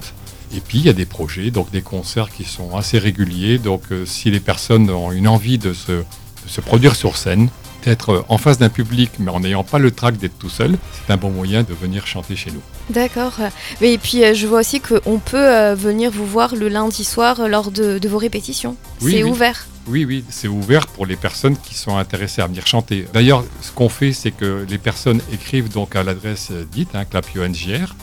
Et 0.53 0.59
puis 0.59 0.79
il 0.79 0.85
y 0.85 0.89
a 0.89 0.93
des 0.93 1.05
projets, 1.05 1.49
donc 1.49 1.71
des 1.71 1.81
concerts 1.81 2.29
qui 2.29 2.43
sont 2.43 2.75
assez 2.75 2.99
réguliers. 2.99 3.57
Donc 3.57 3.83
si 4.05 4.29
les 4.29 4.41
personnes 4.41 4.89
ont 4.89 5.11
une 5.11 5.27
envie 5.27 5.57
de 5.57 5.73
se, 5.73 5.91
de 5.91 6.03
se 6.45 6.61
produire 6.61 6.95
sur 6.95 7.17
scène, 7.17 7.49
d'être 7.83 8.09
euh, 8.09 8.25
en 8.29 8.37
face 8.37 8.57
d'un 8.57 8.69
public 8.69 9.11
mais 9.19 9.31
en 9.31 9.39
n'ayant 9.39 9.63
pas 9.63 9.79
le 9.79 9.91
trac 9.91 10.17
d'être 10.17 10.37
tout 10.37 10.49
seul, 10.49 10.77
c'est 10.93 11.13
un 11.13 11.17
bon 11.17 11.31
moyen 11.31 11.63
de 11.63 11.73
venir 11.73 12.07
chanter 12.07 12.35
chez 12.35 12.51
nous. 12.51 12.61
D'accord. 12.89 13.39
Et 13.81 13.97
puis 13.97 14.23
euh, 14.23 14.33
je 14.33 14.47
vois 14.47 14.59
aussi 14.59 14.81
qu'on 14.81 15.19
peut 15.19 15.37
euh, 15.37 15.75
venir 15.75 16.11
vous 16.11 16.25
voir 16.25 16.55
le 16.55 16.69
lundi 16.69 17.03
soir 17.03 17.47
lors 17.47 17.71
de, 17.71 17.99
de 17.99 18.09
vos 18.09 18.17
répétitions. 18.17 18.75
Oui, 19.01 19.11
c'est 19.11 19.23
oui. 19.23 19.29
ouvert. 19.29 19.67
Oui, 19.87 20.05
oui, 20.05 20.23
c'est 20.29 20.47
ouvert 20.47 20.87
pour 20.87 21.05
les 21.05 21.17
personnes 21.17 21.57
qui 21.57 21.75
sont 21.75 21.97
intéressées 21.97 22.41
à 22.41 22.47
venir 22.47 22.65
chanter. 22.65 23.05
D'ailleurs, 23.13 23.43
ce 23.61 23.71
qu'on 23.71 23.89
fait, 23.89 24.13
c'est 24.13 24.31
que 24.31 24.65
les 24.69 24.77
personnes 24.77 25.19
écrivent 25.33 25.69
donc 25.69 25.97
à 25.97 26.03
l'adresse 26.03 26.51
dite, 26.71 26.89
hein, 26.93 27.03
Clapio 27.03 27.45
NGR, 27.45 27.93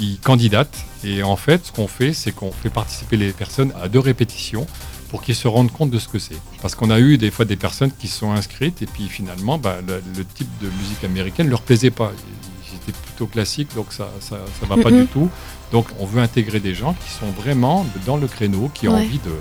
ils 0.00 0.18
candidatent, 0.18 0.84
et 1.04 1.22
en 1.22 1.36
fait, 1.36 1.66
ce 1.66 1.72
qu'on 1.72 1.86
fait, 1.86 2.12
c'est 2.14 2.32
qu'on 2.32 2.50
fait 2.50 2.70
participer 2.70 3.16
les 3.16 3.32
personnes 3.32 3.72
à 3.80 3.88
deux 3.88 4.00
répétitions 4.00 4.66
pour 5.10 5.22
qu'ils 5.22 5.34
se 5.34 5.48
rendent 5.48 5.72
compte 5.72 5.90
de 5.90 5.98
ce 5.98 6.08
que 6.08 6.18
c'est. 6.18 6.38
Parce 6.62 6.74
qu'on 6.74 6.90
a 6.90 7.00
eu 7.00 7.18
des 7.18 7.30
fois 7.30 7.44
des 7.44 7.56
personnes 7.56 7.90
qui 7.98 8.06
se 8.08 8.18
sont 8.18 8.32
inscrites, 8.32 8.80
et 8.82 8.86
puis 8.86 9.08
finalement, 9.08 9.58
bah, 9.58 9.78
le, 9.86 10.02
le 10.16 10.24
type 10.24 10.48
de 10.62 10.68
musique 10.68 11.02
américaine 11.04 11.48
leur 11.48 11.62
plaisait 11.62 11.90
pas. 11.90 12.12
Ils 12.72 12.76
étaient 12.76 12.98
plutôt 13.06 13.26
classiques, 13.26 13.74
donc 13.74 13.92
ça 13.92 14.08
ça, 14.20 14.38
ça 14.60 14.66
va 14.66 14.76
pas 14.82 14.90
du 14.92 15.06
tout. 15.06 15.28
Donc 15.72 15.86
on 15.98 16.06
veut 16.06 16.22
intégrer 16.22 16.60
des 16.60 16.74
gens 16.74 16.94
qui 16.94 17.10
sont 17.10 17.26
vraiment 17.42 17.84
dans 18.06 18.16
le 18.16 18.26
créneau, 18.28 18.70
qui 18.72 18.88
ont 18.88 18.94
Ouais. 18.94 19.00
envie 19.04 19.18
de, 19.18 19.32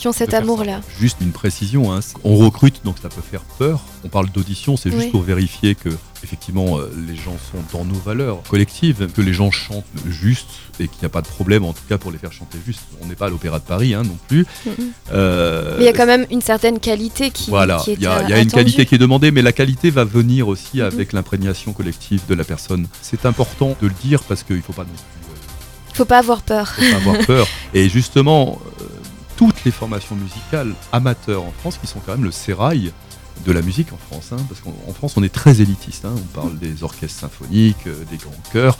Qui 0.00 0.08
ont 0.08 0.12
cet 0.12 0.32
amour-là. 0.32 0.80
Juste 0.98 1.18
une 1.20 1.30
précision, 1.32 1.92
hein, 1.92 2.00
on 2.24 2.36
recrute 2.36 2.80
donc 2.84 2.96
ça 3.02 3.10
peut 3.10 3.20
faire 3.20 3.42
peur. 3.58 3.80
On 4.02 4.08
parle 4.08 4.30
d'audition, 4.30 4.78
c'est 4.78 4.90
juste 4.90 5.02
Oui. 5.04 5.10
pour 5.10 5.20
vérifier 5.22 5.74
que 5.74 5.90
effectivement 6.24 6.78
euh, 6.78 6.90
les 7.06 7.16
gens 7.16 7.36
sont 7.52 7.58
dans 7.78 7.84
nos 7.84 7.98
valeurs 8.00 8.42
collectives, 8.48 9.08
que 9.14 9.20
les 9.20 9.34
gens 9.34 9.50
chantent 9.50 9.84
juste 10.08 10.48
et 10.78 10.88
qu'il 10.88 11.00
n'y 11.02 11.06
a 11.06 11.10
pas 11.10 11.20
de 11.20 11.26
problème 11.26 11.64
en 11.66 11.74
tout 11.74 11.82
cas 11.86 11.98
pour 11.98 12.10
les 12.12 12.16
faire 12.18 12.32
chanter 12.32 12.56
juste. 12.66 12.80
On 13.02 13.06
n'est 13.08 13.14
pas 13.14 13.26
à 13.26 13.28
l'Opéra 13.28 13.58
de 13.58 13.64
Paris 13.64 13.92
hein, 13.92 14.02
non 14.02 14.16
plus. 14.28 14.46
Euh, 15.12 15.74
Mais 15.78 15.84
il 15.84 15.86
y 15.86 15.88
a 15.88 15.92
quand 15.92 16.06
même 16.06 16.26
une 16.30 16.40
certaine 16.40 16.78
qualité 16.78 17.30
qui, 17.30 17.50
voilà, 17.50 17.76
qui 17.84 17.90
est 17.92 17.94
il 17.94 18.02
y 18.02 18.06
a, 18.06 18.18
euh, 18.18 18.22
il 18.24 18.30
y 18.30 18.32
a 18.32 18.38
une 18.40 18.50
qualité 18.50 18.86
qui 18.86 18.94
est 18.94 18.98
demandée, 18.98 19.30
mais 19.30 19.42
la 19.42 19.52
qualité 19.52 19.90
va 19.90 20.04
venir 20.04 20.48
aussi 20.48 20.80
avec 20.80 21.12
l'imprégnation 21.12 21.72
collective 21.74 22.22
de 22.26 22.34
la 22.34 22.44
personne. 22.44 22.86
C'est 23.02 23.26
important 23.26 23.76
de 23.82 23.86
le 23.88 23.94
dire 24.02 24.22
parce 24.22 24.42
qu'il 24.44 24.56
ne 24.56 24.62
faut 24.62 24.72
pas 24.72 24.82
non 24.84 24.88
plus 24.88 25.32
euh, 25.32 25.94
Faut 25.94 26.04
pas 26.06 26.18
avoir 26.18 26.40
peur. 26.40 26.68
faut 26.68 26.80
pas 26.90 26.96
avoir 26.96 27.18
peur. 27.26 27.46
Et 27.74 27.88
justement, 27.90 28.60
euh, 28.80 28.84
toutes 29.40 29.64
les 29.64 29.70
formations 29.70 30.16
musicales 30.16 30.74
amateurs 30.92 31.42
en 31.42 31.50
France, 31.50 31.78
qui 31.78 31.86
sont 31.86 31.98
quand 32.04 32.12
même 32.12 32.24
le 32.24 32.30
sérail 32.30 32.92
de 33.46 33.52
la 33.52 33.62
musique 33.62 33.90
en 33.90 33.96
France, 33.96 34.32
hein, 34.32 34.44
parce 34.50 34.60
qu'en 34.60 34.74
en 34.86 34.92
France 34.92 35.14
on 35.16 35.22
est 35.22 35.32
très 35.32 35.62
élitiste, 35.62 36.04
hein, 36.04 36.12
on 36.14 36.38
parle 36.38 36.58
des 36.58 36.82
orchestres 36.82 37.20
symphoniques, 37.20 37.86
euh, 37.86 38.04
des 38.10 38.18
grands 38.18 38.42
chœurs, 38.52 38.76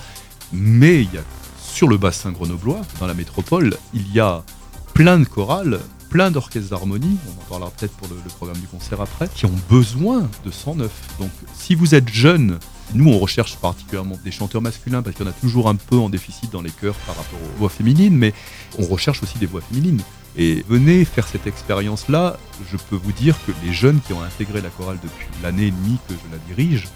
mais 0.53 1.01
il 1.01 1.15
y 1.15 1.17
a 1.17 1.23
sur 1.59 1.89
le 1.89 1.97
bassin 1.97 2.31
grenoblois, 2.31 2.83
dans 2.99 3.07
la 3.07 3.15
métropole, 3.15 3.75
il 3.95 4.13
y 4.13 4.21
a 4.21 4.45
plein 4.93 5.19
de 5.19 5.25
chorales, 5.25 5.81
plein 6.11 6.31
d'orchestres 6.31 6.69
d'harmonie, 6.69 7.17
on 7.27 7.41
en 7.41 7.45
parlera 7.49 7.71
peut-être 7.71 7.95
pour 7.95 8.09
le, 8.09 8.17
le 8.23 8.31
programme 8.31 8.59
du 8.59 8.67
concert 8.67 9.01
après, 9.01 9.31
qui 9.35 9.47
ont 9.47 9.59
besoin 9.71 10.29
de 10.45 10.51
109. 10.51 10.91
Donc 11.21 11.31
si 11.55 11.75
vous 11.75 11.95
êtes 11.95 12.11
jeune, 12.11 12.59
nous 12.93 13.09
on 13.09 13.19
recherche 13.19 13.57
particulièrement 13.57 14.19
des 14.23 14.31
chanteurs 14.31 14.61
masculins, 14.61 15.01
parce 15.01 15.17
qu'il 15.17 15.25
y 15.25 15.29
en 15.29 15.33
a 15.33 15.35
toujours 15.35 15.71
un 15.71 15.77
peu 15.77 15.97
en 15.97 16.11
déficit 16.11 16.53
dans 16.53 16.61
les 16.61 16.71
chœurs 16.71 16.97
par 17.07 17.17
rapport 17.17 17.39
aux 17.41 17.59
voix 17.59 17.71
féminines, 17.71 18.15
mais 18.15 18.35
on 18.79 18.85
recherche 18.85 19.23
aussi 19.23 19.39
des 19.39 19.47
voix 19.47 19.63
féminines. 19.63 20.03
Et 20.37 20.65
venez 20.69 21.05
faire 21.05 21.27
cette 21.27 21.47
expérience-là, 21.47 22.37
je 22.71 22.77
peux 22.89 22.97
vous 22.97 23.13
dire 23.13 23.37
que 23.47 23.53
les 23.65 23.73
jeunes 23.73 24.01
qui 24.07 24.13
ont 24.13 24.23
intégré 24.23 24.61
la 24.61 24.69
chorale 24.71 24.99
depuis 25.03 25.27
l'année 25.43 25.67
et 25.67 25.71
demie 25.73 25.99
que 26.09 26.15
je 26.15 26.33
la 26.33 26.39
dirige 26.55 26.89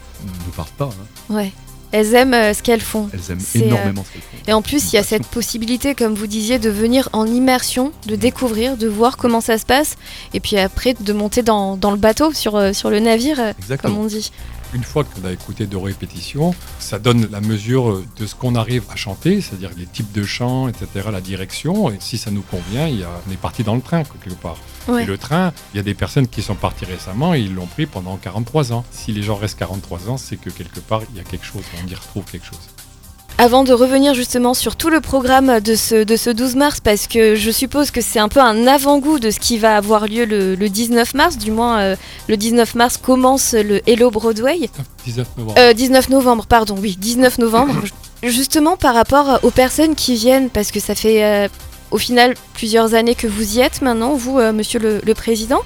ne 0.46 0.52
partent 0.52 0.72
pas. 0.74 0.90
hein. 1.30 1.34
Ouais. 1.34 1.52
Elles 1.90 2.14
aiment 2.14 2.34
euh, 2.34 2.52
ce 2.54 2.60
qu'elles 2.62 2.80
font. 2.80 3.08
Elles 3.12 3.30
aiment 3.30 3.38
euh, 3.54 3.58
énormément 3.60 4.04
ce 4.04 4.12
qu'elles 4.12 4.22
font. 4.22 4.36
Et 4.48 4.52
en 4.52 4.62
plus, 4.62 4.92
il 4.92 4.96
y 4.96 4.98
a 4.98 5.04
cette 5.04 5.26
possibilité, 5.26 5.94
comme 5.94 6.14
vous 6.14 6.26
disiez, 6.26 6.58
de 6.58 6.68
venir 6.70 7.08
en 7.12 7.24
immersion, 7.24 7.92
de 8.06 8.16
découvrir, 8.16 8.76
de 8.76 8.88
voir 8.88 9.16
comment 9.16 9.40
ça 9.40 9.58
se 9.58 9.66
passe, 9.66 9.96
et 10.32 10.40
puis 10.40 10.58
après 10.58 10.94
de 10.94 11.12
monter 11.12 11.42
dans, 11.42 11.76
dans 11.76 11.92
le 11.92 11.96
bateau, 11.96 12.32
sur, 12.32 12.56
euh, 12.56 12.72
sur 12.72 12.90
le 12.90 12.98
navire, 12.98 13.38
comme 13.80 13.96
on 13.98 14.06
dit. 14.06 14.32
Une 14.74 14.82
fois 14.82 15.04
qu'on 15.04 15.24
a 15.24 15.30
écouté 15.32 15.66
deux 15.66 15.78
répétitions, 15.78 16.52
ça 16.80 16.98
donne 16.98 17.28
la 17.30 17.40
mesure 17.40 18.02
de 18.18 18.26
ce 18.26 18.34
qu'on 18.34 18.56
arrive 18.56 18.82
à 18.90 18.96
chanter, 18.96 19.40
c'est-à-dire 19.40 19.70
les 19.76 19.86
types 19.86 20.10
de 20.12 20.24
chants, 20.24 20.66
etc., 20.66 20.86
la 21.12 21.20
direction. 21.20 21.90
Et 21.90 21.96
si 22.00 22.18
ça 22.18 22.32
nous 22.32 22.42
convient, 22.42 22.88
il 22.88 22.98
y 22.98 23.04
a- 23.04 23.08
on 23.28 23.32
est 23.32 23.36
parti 23.36 23.62
dans 23.62 23.76
le 23.76 23.80
train, 23.80 24.02
quelque 24.02 24.34
part. 24.34 24.56
Ouais. 24.88 25.04
Et 25.04 25.06
le 25.06 25.16
train, 25.16 25.52
il 25.72 25.76
y 25.76 25.80
a 25.80 25.84
des 25.84 25.94
personnes 25.94 26.26
qui 26.26 26.42
sont 26.42 26.56
parties 26.56 26.86
récemment 26.86 27.34
et 27.34 27.40
ils 27.40 27.54
l'ont 27.54 27.66
pris 27.66 27.86
pendant 27.86 28.16
43 28.16 28.72
ans. 28.72 28.84
Si 28.90 29.12
les 29.12 29.22
gens 29.22 29.36
restent 29.36 29.58
43 29.60 30.10
ans, 30.10 30.16
c'est 30.18 30.36
que 30.36 30.50
quelque 30.50 30.80
part, 30.80 31.02
il 31.10 31.16
y 31.16 31.20
a 31.20 31.24
quelque 31.24 31.46
chose, 31.46 31.62
on 31.82 31.86
y 31.88 31.94
retrouve 31.94 32.24
quelque 32.24 32.46
chose. 32.46 32.58
Avant 33.36 33.64
de 33.64 33.72
revenir 33.72 34.14
justement 34.14 34.54
sur 34.54 34.76
tout 34.76 34.90
le 34.90 35.00
programme 35.00 35.58
de 35.58 35.74
ce, 35.74 36.04
de 36.04 36.16
ce 36.16 36.30
12 36.30 36.54
mars, 36.54 36.78
parce 36.80 37.08
que 37.08 37.34
je 37.34 37.50
suppose 37.50 37.90
que 37.90 38.00
c'est 38.00 38.20
un 38.20 38.28
peu 38.28 38.38
un 38.38 38.68
avant-goût 38.68 39.18
de 39.18 39.32
ce 39.32 39.40
qui 39.40 39.58
va 39.58 39.76
avoir 39.76 40.06
lieu 40.06 40.24
le, 40.24 40.54
le 40.54 40.68
19 40.68 41.14
mars, 41.14 41.36
du 41.36 41.50
moins 41.50 41.80
euh, 41.80 41.96
le 42.28 42.36
19 42.36 42.76
mars 42.76 42.96
commence 42.96 43.52
le 43.52 43.80
Hello 43.90 44.12
Broadway. 44.12 44.70
19 45.04 45.26
novembre. 45.36 45.54
Euh, 45.58 45.72
19 45.72 46.08
novembre, 46.10 46.46
pardon, 46.46 46.76
oui, 46.80 46.96
19 46.96 47.38
novembre. 47.38 47.74
Justement 48.22 48.76
par 48.76 48.94
rapport 48.94 49.40
aux 49.42 49.50
personnes 49.50 49.96
qui 49.96 50.14
viennent, 50.14 50.48
parce 50.48 50.70
que 50.70 50.78
ça 50.78 50.94
fait 50.94 51.24
euh, 51.24 51.48
au 51.94 51.98
final 51.98 52.34
plusieurs 52.54 52.94
années 52.94 53.14
que 53.14 53.28
vous 53.28 53.56
y 53.56 53.60
êtes 53.60 53.80
maintenant, 53.80 54.14
vous, 54.14 54.40
euh, 54.40 54.52
monsieur 54.52 54.80
le, 54.80 55.14
président. 55.14 55.60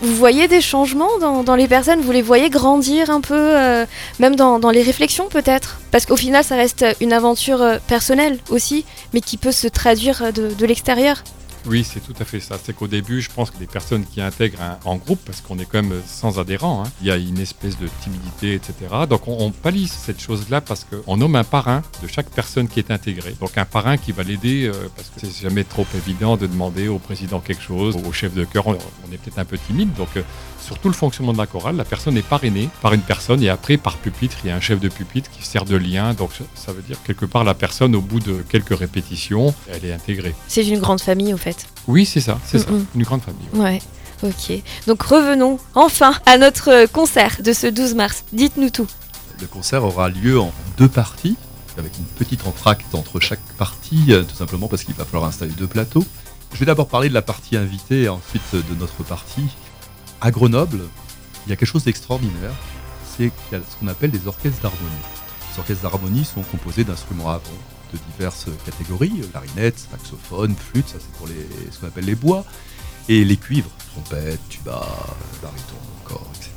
Vous 0.00 0.14
voyez 0.14 0.48
des 0.48 0.62
changements 0.62 1.18
dans, 1.18 1.56
les 1.56 1.68
personnes? 1.68 2.00
Vous 2.00 2.10
les 2.10 2.22
voyez 2.22 2.48
grandir 2.48 3.10
un 3.10 3.20
peu, 3.20 3.34
euh, 3.34 3.84
même 4.18 4.34
dans, 4.34 4.70
les 4.70 4.82
réflexions 4.82 5.28
peut-être? 5.28 5.80
Parce 5.90 6.06
qu'au 6.06 6.16
final, 6.16 6.42
ça 6.42 6.56
reste 6.56 6.86
une 7.02 7.12
aventure 7.12 7.60
euh, 7.60 7.76
personnelle 7.86 8.38
aussi, 8.48 8.86
mais 9.12 9.20
qui 9.20 9.36
peut 9.36 9.52
se 9.52 9.68
traduire 9.68 10.32
de 10.32 10.66
l'extérieur. 10.66 11.22
Oui, 11.66 11.82
c'est 11.82 12.00
tout 12.00 12.14
à 12.20 12.24
fait 12.24 12.40
ça. 12.40 12.58
C'est 12.62 12.74
qu'au 12.74 12.88
début, 12.88 13.22
je 13.22 13.30
pense 13.30 13.50
que 13.50 13.58
les 13.58 13.66
personnes 13.66 14.04
qui 14.04 14.20
intègrent 14.20 14.78
en 14.84 14.96
groupe, 14.96 15.20
parce 15.24 15.40
qu'on 15.40 15.58
est 15.58 15.64
quand 15.64 15.82
même 15.82 16.02
sans 16.06 16.38
adhérents, 16.38 16.84
hein, 16.84 16.90
il 17.00 17.06
y 17.06 17.10
a 17.10 17.16
une 17.16 17.38
espèce 17.38 17.78
de 17.78 17.88
timidité, 18.02 18.54
etc. 18.54 18.74
Donc 19.08 19.26
on, 19.28 19.38
on 19.40 19.50
pallie 19.50 19.88
cette 19.88 20.20
chose-là 20.20 20.60
parce 20.60 20.84
qu'on 20.84 21.16
nomme 21.16 21.36
un 21.36 21.44
parrain 21.44 21.82
de 22.02 22.06
chaque 22.06 22.28
personne 22.28 22.68
qui 22.68 22.80
est 22.80 22.90
intégrée. 22.90 23.34
Donc 23.40 23.56
un 23.56 23.64
parrain 23.64 23.96
qui 23.96 24.12
va 24.12 24.22
l'aider, 24.22 24.66
euh, 24.66 24.88
parce 24.94 25.08
que 25.08 25.20
c'est 25.20 25.42
jamais 25.42 25.64
trop 25.64 25.86
évident 25.94 26.36
de 26.36 26.46
demander 26.46 26.88
au 26.88 26.98
président 26.98 27.40
quelque 27.40 27.62
chose, 27.62 27.96
au 27.96 28.12
chef 28.12 28.34
de 28.34 28.44
chœur, 28.44 28.66
on, 28.66 28.72
on 28.72 29.12
est 29.12 29.16
peut-être 29.16 29.38
un 29.38 29.46
peu 29.46 29.56
timide. 29.56 29.92
Donc 29.94 30.08
euh, 30.16 30.22
sur 30.64 30.78
tout 30.78 30.88
le 30.88 30.94
fonctionnement 30.94 31.32
de 31.32 31.38
la 31.38 31.46
chorale, 31.46 31.76
la 31.76 31.84
personne 31.84 32.16
est 32.16 32.22
parrainée 32.26 32.68
par 32.80 32.92
une 32.94 33.00
personne 33.02 33.42
et 33.42 33.48
après 33.48 33.76
par 33.76 33.96
pupitre, 33.98 34.36
il 34.44 34.48
y 34.48 34.50
a 34.50 34.56
un 34.56 34.60
chef 34.60 34.80
de 34.80 34.88
pupitre 34.88 35.30
qui 35.30 35.44
sert 35.46 35.64
de 35.64 35.76
lien. 35.76 36.14
Donc 36.14 36.30
ça- 36.54 36.72
veut 36.72 36.82
dire 36.82 36.96
quelque 37.06 37.24
part 37.26 37.44
la 37.44 37.54
personne, 37.54 37.94
au 37.94 38.00
bout 38.00 38.20
de 38.20 38.42
quelques 38.48 38.76
répétitions, 38.76 39.54
elle 39.70 39.84
est 39.84 39.92
intégrée. 39.92 40.34
C'est 40.48 40.66
une 40.66 40.80
grande 40.80 41.00
famille 41.00 41.32
au 41.34 41.36
fait. 41.36 41.66
Oui, 41.86 42.06
c'est 42.06 42.20
ça, 42.20 42.38
c'est 42.46 42.58
ça, 42.60 42.70
Mm-mm. 42.70 42.84
une 42.94 43.02
grande 43.02 43.20
famille. 43.22 43.46
Ouais, 43.54 43.80
ok. 44.22 44.62
Donc 44.86 45.02
revenons 45.02 45.58
enfin 45.74 46.14
à 46.26 46.38
notre 46.38 46.70
euh, 46.70 46.86
concert 46.86 47.36
de 47.44 47.52
ce 47.52 47.66
12 47.66 47.94
mars. 47.94 48.24
Dites-nous 48.32 48.70
tout. 48.70 48.86
Le 49.40 49.46
concert 49.46 49.84
aura 49.84 50.08
lieu 50.08 50.40
en 50.40 50.52
deux 50.78 50.88
parties, 50.88 51.36
avec 51.76 51.92
une 51.98 52.04
petite 52.04 52.46
entracte 52.46 52.94
entre 52.94 53.20
chaque 53.20 53.40
partie, 53.58 54.06
euh, 54.10 54.22
tout 54.22 54.36
simplement 54.36 54.68
parce 54.68 54.84
qu'il 54.84 54.94
va 54.94 55.04
falloir 55.04 55.28
installer 55.28 55.52
deux 55.52 55.66
plateaux. 55.66 56.04
Je 56.52 56.58
vais 56.60 56.66
d'abord 56.66 56.86
parler 56.88 57.08
de 57.08 57.14
la 57.14 57.22
partie 57.22 57.56
invitée 57.56 58.02
et 58.04 58.08
ensuite 58.08 58.42
euh, 58.54 58.62
de 58.70 58.78
notre 58.78 59.02
partie. 59.02 59.42
À 60.20 60.30
Grenoble, 60.30 60.80
il 61.46 61.50
y 61.50 61.52
a 61.52 61.56
quelque 61.56 61.68
chose 61.68 61.84
d'extraordinaire, 61.84 62.54
c'est 63.16 63.30
ce 63.52 63.76
qu'on 63.78 63.88
appelle 63.88 64.10
des 64.10 64.26
orchestres 64.26 64.60
d'harmonie. 64.62 64.90
Les 65.52 65.58
orchestres 65.58 65.82
d'harmonie 65.82 66.24
sont 66.24 66.42
composés 66.42 66.84
d'instruments 66.84 67.30
à 67.30 67.38
vent 67.38 67.58
de 67.92 67.98
diverses 68.12 68.46
catégories, 68.64 69.22
clarinette, 69.30 69.78
saxophone, 69.90 70.54
flûte, 70.56 70.88
ça 70.88 70.96
c'est 70.98 71.12
pour 71.18 71.26
les, 71.26 71.46
ce 71.70 71.78
qu'on 71.78 71.86
appelle 71.86 72.06
les 72.06 72.14
bois, 72.14 72.44
et 73.08 73.24
les 73.24 73.36
cuivres, 73.36 73.70
trompette, 73.92 74.40
tuba, 74.48 74.86
baryton, 75.42 75.74
corps, 76.04 76.30
etc., 76.36 76.50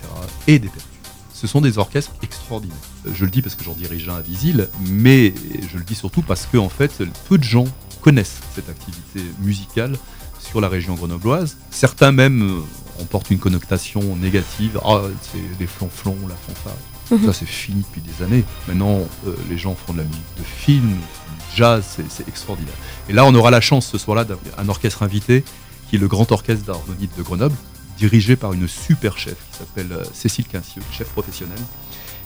et 0.47 0.59
des 0.59 0.67
percussions. 0.69 0.91
Ce 1.33 1.45
sont 1.45 1.61
des 1.61 1.77
orchestres 1.77 2.13
extraordinaires. 2.23 2.77
Je 3.13 3.25
le 3.25 3.29
dis 3.29 3.43
parce 3.43 3.53
que 3.53 3.63
j'en 3.63 3.73
dirige 3.73 4.09
un 4.09 4.15
à 4.15 4.21
Visil, 4.21 4.69
mais 4.89 5.33
je 5.71 5.77
le 5.77 5.83
dis 5.83 5.93
surtout 5.93 6.23
parce 6.23 6.47
que 6.47 6.57
en 6.57 6.69
fait, 6.69 7.03
peu 7.29 7.37
de 7.37 7.43
gens 7.43 7.65
connaissent 8.01 8.39
cette 8.55 8.69
activité 8.69 9.21
musicale 9.41 9.97
sur 10.39 10.61
la 10.61 10.69
région 10.69 10.95
grenobloise. 10.95 11.57
Certains 11.69 12.11
même 12.11 12.63
en 12.99 13.05
portent 13.05 13.29
une 13.31 13.39
connotation 13.39 14.15
négative. 14.15 14.79
Ah, 14.83 15.01
c'est 15.21 15.57
des 15.57 15.67
flonflons, 15.67 16.17
la 16.27 16.35
fanfare. 16.35 16.73
Mhm. 17.11 17.25
Ça, 17.25 17.33
c'est 17.33 17.45
fini 17.45 17.83
depuis 17.87 18.01
des 18.01 18.23
années. 18.23 18.43
Maintenant, 18.67 18.99
euh, 19.25 19.35
les 19.49 19.57
gens 19.57 19.75
font 19.75 19.93
de 19.93 19.99
la 19.99 20.03
musique 20.03 20.21
de 20.37 20.43
film, 20.43 20.89
du 20.89 21.55
jazz, 21.55 21.83
c'est- 22.09 22.27
extraordinaire. 22.27 22.73
Et 23.09 23.13
là, 23.13 23.25
on 23.25 23.33
aura 23.33 23.49
la 23.51 23.61
chance 23.61 23.87
ce 23.87 23.97
soir-là 23.97 24.25
d'avoir 24.25 24.59
un 24.59 24.67
orchestre 24.67 25.03
invité, 25.03 25.43
qui 25.89 25.95
est 25.95 25.99
le 25.99 26.07
Grand 26.07 26.29
Orchestre 26.31 26.65
d'Harmonie 26.65 27.09
de 27.15 27.23
Grenoble, 27.23 27.55
dirigé 27.97 28.35
par 28.35 28.51
une 28.53 28.67
super 28.67 29.17
chef 29.17 29.35
qui 29.51 29.57
s'appelle 29.59 29.91
euh, 29.91 30.03
Cécile 30.13 30.45
Quincieux, 30.47 30.81
chef 30.91 31.07
professionnelle, 31.09 31.57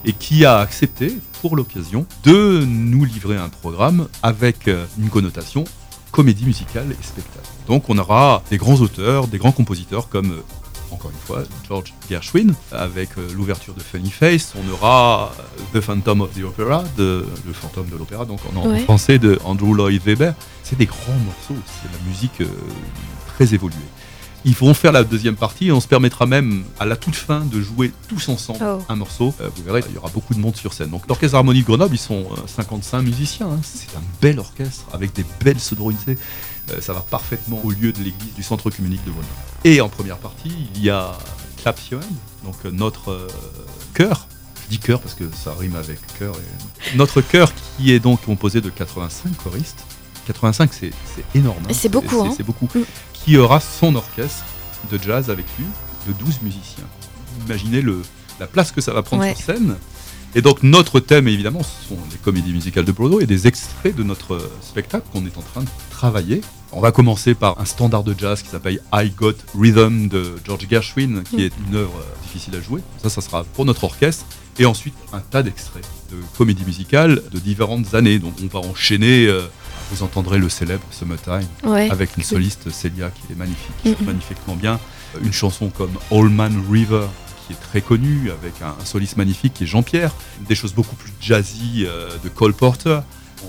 et 0.03 0.13
qui 0.13 0.45
a 0.45 0.57
accepté, 0.57 1.15
pour 1.41 1.55
l'occasion, 1.55 2.07
de 2.23 2.65
nous 2.65 3.05
livrer 3.05 3.37
un 3.37 3.49
programme 3.49 4.07
avec 4.23 4.67
euh, 4.67 4.85
une 4.99 5.09
connotation 5.09 5.63
comédie 6.11 6.45
musicale 6.45 6.87
et 6.91 7.03
spectacle. 7.03 7.47
Donc 7.67 7.89
on 7.89 7.97
aura 7.97 8.43
des 8.49 8.57
grands 8.57 8.79
auteurs, 8.81 9.27
des 9.27 9.37
grands 9.37 9.51
compositeurs 9.51 10.09
comme, 10.09 10.31
euh, 10.31 10.43
encore 10.91 11.11
une 11.11 11.17
fois, 11.17 11.43
George 11.67 11.93
Gershwin, 12.09 12.53
avec 12.71 13.17
euh, 13.17 13.27
l'ouverture 13.33 13.73
de 13.73 13.79
Funny 13.79 14.11
Face. 14.11 14.53
On 14.55 14.71
aura 14.71 15.31
euh, 15.73 15.79
The 15.79 15.81
Phantom 15.81 16.21
of 16.21 16.33
the 16.33 16.43
Opera, 16.43 16.83
de, 16.97 17.25
le 17.45 17.53
fantôme 17.53 17.87
de 17.87 17.97
l'opéra, 17.97 18.25
donc 18.25 18.39
en, 18.55 18.75
français 18.79 19.17
de 19.17 19.39
Andrew 19.43 19.73
Lloyd 19.73 20.01
Webber. 20.05 20.33
C'est 20.63 20.77
des 20.77 20.85
grands 20.85 21.19
morceaux, 21.25 21.61
c'est 21.65 21.89
de 21.89 21.97
la 21.97 22.09
musique 22.09 22.41
euh, 22.41 22.47
très 23.27 23.53
évoluée. 23.53 23.77
Ils 24.43 24.55
vont 24.55 24.73
faire 24.73 24.91
la 24.91 25.03
deuxième 25.03 25.35
partie 25.35 25.67
et 25.67 25.71
on 25.71 25.79
se 25.79 25.87
permettra 25.87 26.25
même 26.25 26.63
à 26.79 26.85
la 26.85 26.95
toute 26.95 27.15
fin 27.15 27.41
de 27.41 27.61
jouer 27.61 27.91
tous 28.07 28.27
ensemble 28.29 28.59
Oh. 28.63 28.79
un 28.89 28.95
morceau. 28.95 29.33
Euh, 29.39 29.49
vous 29.55 29.63
verrez, 29.63 29.83
il 29.89 29.95
y 29.95 29.97
aura 29.97 30.09
beaucoup 30.09 30.33
de 30.33 30.39
monde 30.39 30.55
sur 30.55 30.73
scène. 30.73 30.89
Donc 30.89 31.07
l'orchestre 31.07 31.35
Harmonie 31.37 31.61
de 31.61 31.65
Grenoble, 31.67 31.93
ils 31.93 31.99
sont 31.99 32.25
euh, 32.31 32.47
55 32.47 33.01
musiciens. 33.03 33.51
hein. 33.51 33.59
C'est 33.63 33.95
un 33.95 34.01
bel 34.21 34.39
orchestre 34.39 34.85
avec 34.93 35.13
des 35.13 35.25
belles 35.43 35.59
sonorités. 35.59 36.17
Euh, 36.71 36.81
ça 36.81 36.93
va 36.93 37.01
parfaitement 37.01 37.61
au 37.63 37.69
lieu 37.71 37.91
de 37.91 37.99
l'église 38.03 38.33
du 38.35 38.41
centre 38.43 38.69
communique 38.71 39.03
de 39.05 39.11
Grenoble. 39.11 39.27
Et 39.63 39.79
en 39.81 39.89
première 39.89 40.17
partie, 40.17 40.51
il 40.75 40.83
y 40.83 40.89
a 40.89 41.11
Clap 41.61 41.79
donc 42.43 42.55
euh, 42.65 42.71
notre 42.71 43.11
euh, 43.11 43.27
chœur. 43.93 44.27
Je 44.65 44.69
dis 44.77 44.79
chœur 44.79 45.01
parce 45.01 45.13
que 45.13 45.25
ça 45.35 45.53
rime 45.59 45.75
avec 45.75 45.99
chœur. 46.17 46.33
et- 46.35 46.97
Notre 46.97 47.21
chœur 47.21 47.51
qui 47.77 47.91
est 47.91 47.99
donc 47.99 48.21
composé 48.23 48.61
de 48.61 48.69
85 48.71 49.35
choristes. 49.43 49.83
85, 50.33 50.73
c'est 50.73 50.91
c'est 51.15 51.25
énorme. 51.39 51.63
hein. 51.69 51.73
C'est 51.73 51.89
beaucoup, 51.89 52.21
hein. 52.21 52.33
C'est 52.35 52.43
beaucoup. 52.43 52.67
Mm. 52.73 52.81
Qui 53.13 53.37
aura 53.37 53.59
son 53.59 53.95
orchestre 53.95 54.45
de 54.91 54.99
jazz 55.01 55.29
avec 55.29 55.45
lui, 55.59 55.65
de 56.07 56.13
12 56.13 56.41
musiciens. 56.41 56.83
Imaginez 57.45 57.81
le, 57.81 58.01
la 58.39 58.47
place 58.47 58.71
que 58.71 58.81
ça 58.81 58.93
va 58.93 59.03
prendre 59.03 59.23
Ouais. 59.23 59.35
sur 59.35 59.45
scène. 59.45 59.75
Et 60.33 60.41
donc 60.41 60.63
notre 60.63 60.99
thème, 61.01 61.27
évidemment, 61.27 61.61
ce 61.61 61.89
sont 61.89 61.97
les 62.09 62.17
comédies 62.17 62.53
musicales 62.53 62.85
de 62.85 62.91
Broadway 62.91 63.23
et 63.23 63.27
des 63.27 63.47
extraits 63.47 63.95
de 63.95 64.03
notre 64.03 64.35
euh, 64.35 64.51
spectacle 64.61 65.05
qu'on 65.11 65.25
est 65.25 65.37
en 65.37 65.41
train 65.41 65.61
de 65.61 65.67
travailler. 65.89 66.41
On 66.71 66.79
va 66.79 66.91
commencer 66.93 67.35
par 67.35 67.59
un 67.59 67.65
standard 67.65 68.03
de 68.03 68.15
jazz 68.17 68.41
qui 68.41 68.47
s'appelle 68.47 68.79
I 68.93 69.09
Got 69.09 69.33
Rhythm 69.59 70.07
de 70.07 70.35
George 70.45 70.65
Gershwin, 70.69 71.23
qui 71.29 71.35
Mm. 71.35 71.39
est 71.41 71.51
une 71.67 71.75
œuvre 71.75 71.97
euh, 71.99 72.23
difficile 72.23 72.55
à 72.55 72.61
jouer. 72.61 72.81
Ça, 73.03 73.09
ça 73.09 73.19
sera 73.21 73.43
pour 73.43 73.65
notre 73.65 73.83
orchestre. 73.83 74.25
Et 74.57 74.65
ensuite, 74.65 74.93
un 75.13 75.19
tas 75.19 75.43
d'extraits 75.43 75.85
de 76.11 76.17
comédies 76.37 76.65
musicales 76.65 77.21
de 77.31 77.39
différentes 77.39 77.93
années. 77.93 78.19
Donc 78.19 78.33
on 78.41 78.47
va 78.47 78.65
enchaîner, 78.65 79.27
euh, 79.27 79.41
vous 79.91 80.03
entendrez 80.03 80.37
le 80.39 80.49
célèbre 80.49 80.83
Summertime, 80.91 81.47
Ouais. 81.63 81.89
avec 81.91 82.15
une 82.17 82.23
soliste 82.23 82.69
Célia 82.71 83.09
qui 83.11 83.33
est 83.33 83.35
magnifique, 83.35 83.71
qui 83.83 83.89
chante 83.91 84.01
magnifiquement 84.01 84.55
bien. 84.55 84.79
Une 85.23 85.33
chanson 85.33 85.69
comme 85.69 85.91
Old 86.09 86.31
Man 86.31 86.63
River 86.71 87.05
qui 87.47 87.53
est 87.53 87.57
très 87.61 87.81
connue 87.81 88.31
avec 88.31 88.61
un, 88.61 88.75
un 88.81 88.85
soliste 88.85 89.17
magnifique 89.17 89.53
qui 89.53 89.65
est 89.65 89.67
Jean-Pierre. 89.67 90.13
Des 90.47 90.55
choses 90.55 90.73
beaucoup 90.73 90.95
plus 90.95 91.11
jazzy 91.19 91.85
euh, 91.85 92.09
de 92.23 92.29
Cole 92.29 92.53
Porter. 92.53 92.99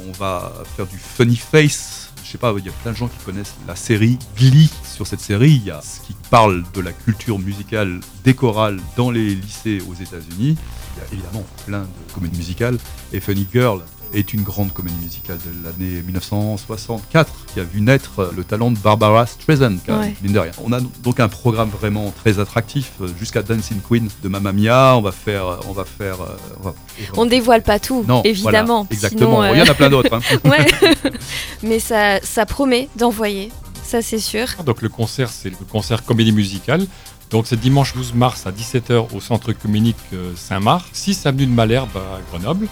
On 0.09 0.13
va 0.13 0.53
faire 0.77 0.87
du 0.87 0.97
Funny 0.99 1.37
Face. 1.37 2.11
Je 2.25 2.31
sais 2.31 2.39
pas, 2.39 2.53
il 2.59 2.65
y 2.65 2.69
a 2.69 2.73
plein 2.83 2.93
de 2.93 2.97
gens 2.97 3.09
qui 3.09 3.19
connaissent 3.25 3.55
la 3.69 3.77
série 3.77 4.19
Glee. 4.37 4.71
Sur 4.85 5.07
cette 5.07 5.21
série, 5.21 5.53
il 5.53 5.65
y 5.65 5.71
a 5.71 5.81
ce 5.83 6.01
qui 6.01 6.15
parle 6.31 6.65
de 6.75 6.81
la 6.81 6.93
culture 6.93 7.39
musicale 7.39 8.01
des 8.25 8.35
chorales 8.35 8.81
dans 8.97 9.11
les 9.11 9.35
lycées 9.35 9.83
aux 9.89 9.95
États-Unis. 9.95 10.57
Il 10.97 10.99
y 10.99 11.05
a 11.05 11.13
évidemment 11.13 11.45
plein 11.67 11.83
de 11.83 12.13
comédies 12.15 12.39
musicales. 12.39 12.79
Et 13.13 13.21
Funny 13.21 13.47
Girl 13.53 13.83
est 14.15 14.33
une 14.35 14.43
grande 14.43 14.73
comédie 14.73 14.97
musicale 15.03 15.39
de 15.39 15.65
l'année 15.65 16.03
1964 16.03 17.31
qui 17.53 17.61
a 17.61 17.65
vu 17.65 17.81
naître 17.81 18.19
euh, 18.21 18.31
le 18.37 18.45
talent 18.45 18.71
de 18.71 18.79
Barbara 18.79 19.27
Streisand, 19.27 19.77
quand 19.87 19.93
même, 19.99 20.11
Ouais. 20.11 20.15
mine 20.23 20.33
de 20.33 20.39
rien. 20.39 20.53
On 20.65 20.73
a 20.73 20.81
donc 21.03 21.21
un 21.21 21.29
programme 21.29 21.71
vraiment 21.71 22.13
très 22.23 22.39
attractif 22.39 22.93
euh, 23.01 23.09
jusqu'à 23.19 23.43
Dancing 23.43 23.79
Queen 23.87 24.09
de 24.23 24.29
Mamma 24.29 24.53
Mia. 24.53 24.97
On 24.97 25.03
va 25.03 25.13
faire, 25.13 25.47
euh, 25.47 25.57
on 25.69 25.73
va 25.73 25.85
faire, 25.85 26.21
euh, 26.21 26.37
on 26.61 26.65
va- 26.69 26.75
On 27.17 27.27
dévoile 27.27 27.63
pas 27.63 27.79
tout, 27.79 28.05
non, 28.07 28.23
évidemment. 28.25 28.83
voilà, 28.85 28.89
exactement. 28.93 29.21
Sinon, 29.21 29.43
euh, 29.43 29.53
Il 29.55 29.59
y 29.59 29.63
en 29.63 29.71
a 29.71 29.75
plein 29.75 29.91
d'autres. 29.91 30.15
hein. 30.15 30.21
ouais. 30.49 30.67
Mais 31.63 31.79
ça, 31.79 32.21
ça 32.23 32.47
promet 32.47 32.89
d'envoyer, 32.97 33.51
ça 33.85 34.03
c'est 34.03 34.19
sûr. 34.19 34.47
Donc 34.65 34.83
le 34.83 34.89
concert, 34.89 35.31
c'est 35.31 35.51
le 35.51 35.57
concert 35.71 36.05
comédie 36.05 36.33
musicale. 36.33 36.87
Donc 37.31 37.47
c'est 37.47 37.59
dimanche 37.59 37.95
12 37.95 38.13
mars 38.15 38.47
à 38.47 38.51
17h 38.53 39.07
au 39.15 39.21
centre 39.21 39.53
communique 39.53 39.97
euh, 40.13 40.33
Saint-Marc, 40.37 40.87
6 40.93 41.25
avenue 41.25 41.47
de 41.47 41.51
Malherbe 41.53 41.97
à 41.97 42.21
Grenoble. 42.31 42.69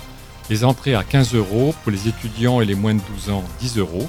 Les 0.51 0.65
entrées 0.65 0.95
à 0.95 1.03
15 1.05 1.35
euros 1.35 1.75
pour 1.83 1.93
les 1.93 2.09
étudiants 2.09 2.61
et 2.61 2.65
les 2.65 2.75
moins 2.75 2.95
de 2.95 3.01
12 3.15 3.31
ans, 3.31 3.45
10 3.61 3.79
euros. 3.79 4.09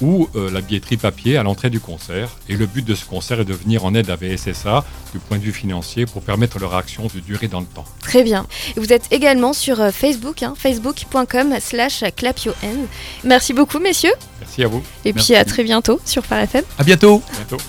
ou 0.00 0.28
euh, 0.34 0.50
la 0.50 0.60
billetterie 0.60 0.96
papier 0.96 1.36
à 1.36 1.42
l'entrée 1.42 1.70
du 1.70 1.80
concert. 1.80 2.30
Et 2.48 2.56
le 2.56 2.66
but 2.66 2.84
de 2.84 2.94
ce 2.94 3.04
concert 3.04 3.40
est 3.40 3.44
de 3.44 3.54
venir 3.54 3.84
en 3.84 3.94
aide 3.94 4.10
à 4.10 4.16
VSSA 4.16 4.84
du 5.12 5.18
point 5.18 5.38
de 5.38 5.42
vue 5.42 5.52
financier 5.52 6.06
pour 6.06 6.22
permettre 6.22 6.58
leur 6.58 6.74
action 6.74 7.06
de 7.14 7.20
durer 7.20 7.48
dans 7.48 7.60
le 7.60 7.66
temps. 7.66 7.84
Très 8.00 8.22
bien. 8.22 8.46
Et 8.76 8.80
Vous 8.80 8.92
êtes 8.92 9.06
également 9.12 9.52
sur 9.52 9.80
euh, 9.80 9.90
Facebook, 9.90 10.42
hein, 10.42 10.54
facebook.com 10.56 11.54
slash 11.60 12.04
clapyoen. 12.16 12.86
Merci 13.24 13.52
beaucoup 13.52 13.78
messieurs. 13.78 14.14
Merci 14.40 14.64
à 14.64 14.68
vous. 14.68 14.82
Et 15.04 15.12
Merci. 15.12 15.32
puis 15.32 15.36
à 15.40 15.44
très 15.44 15.62
bientôt 15.64 16.00
sur 16.04 16.24
Phare 16.24 16.40
FM. 16.40 16.64
À 16.78 16.84
bientôt. 16.84 17.22
À 17.32 17.36
bientôt. 17.36 17.62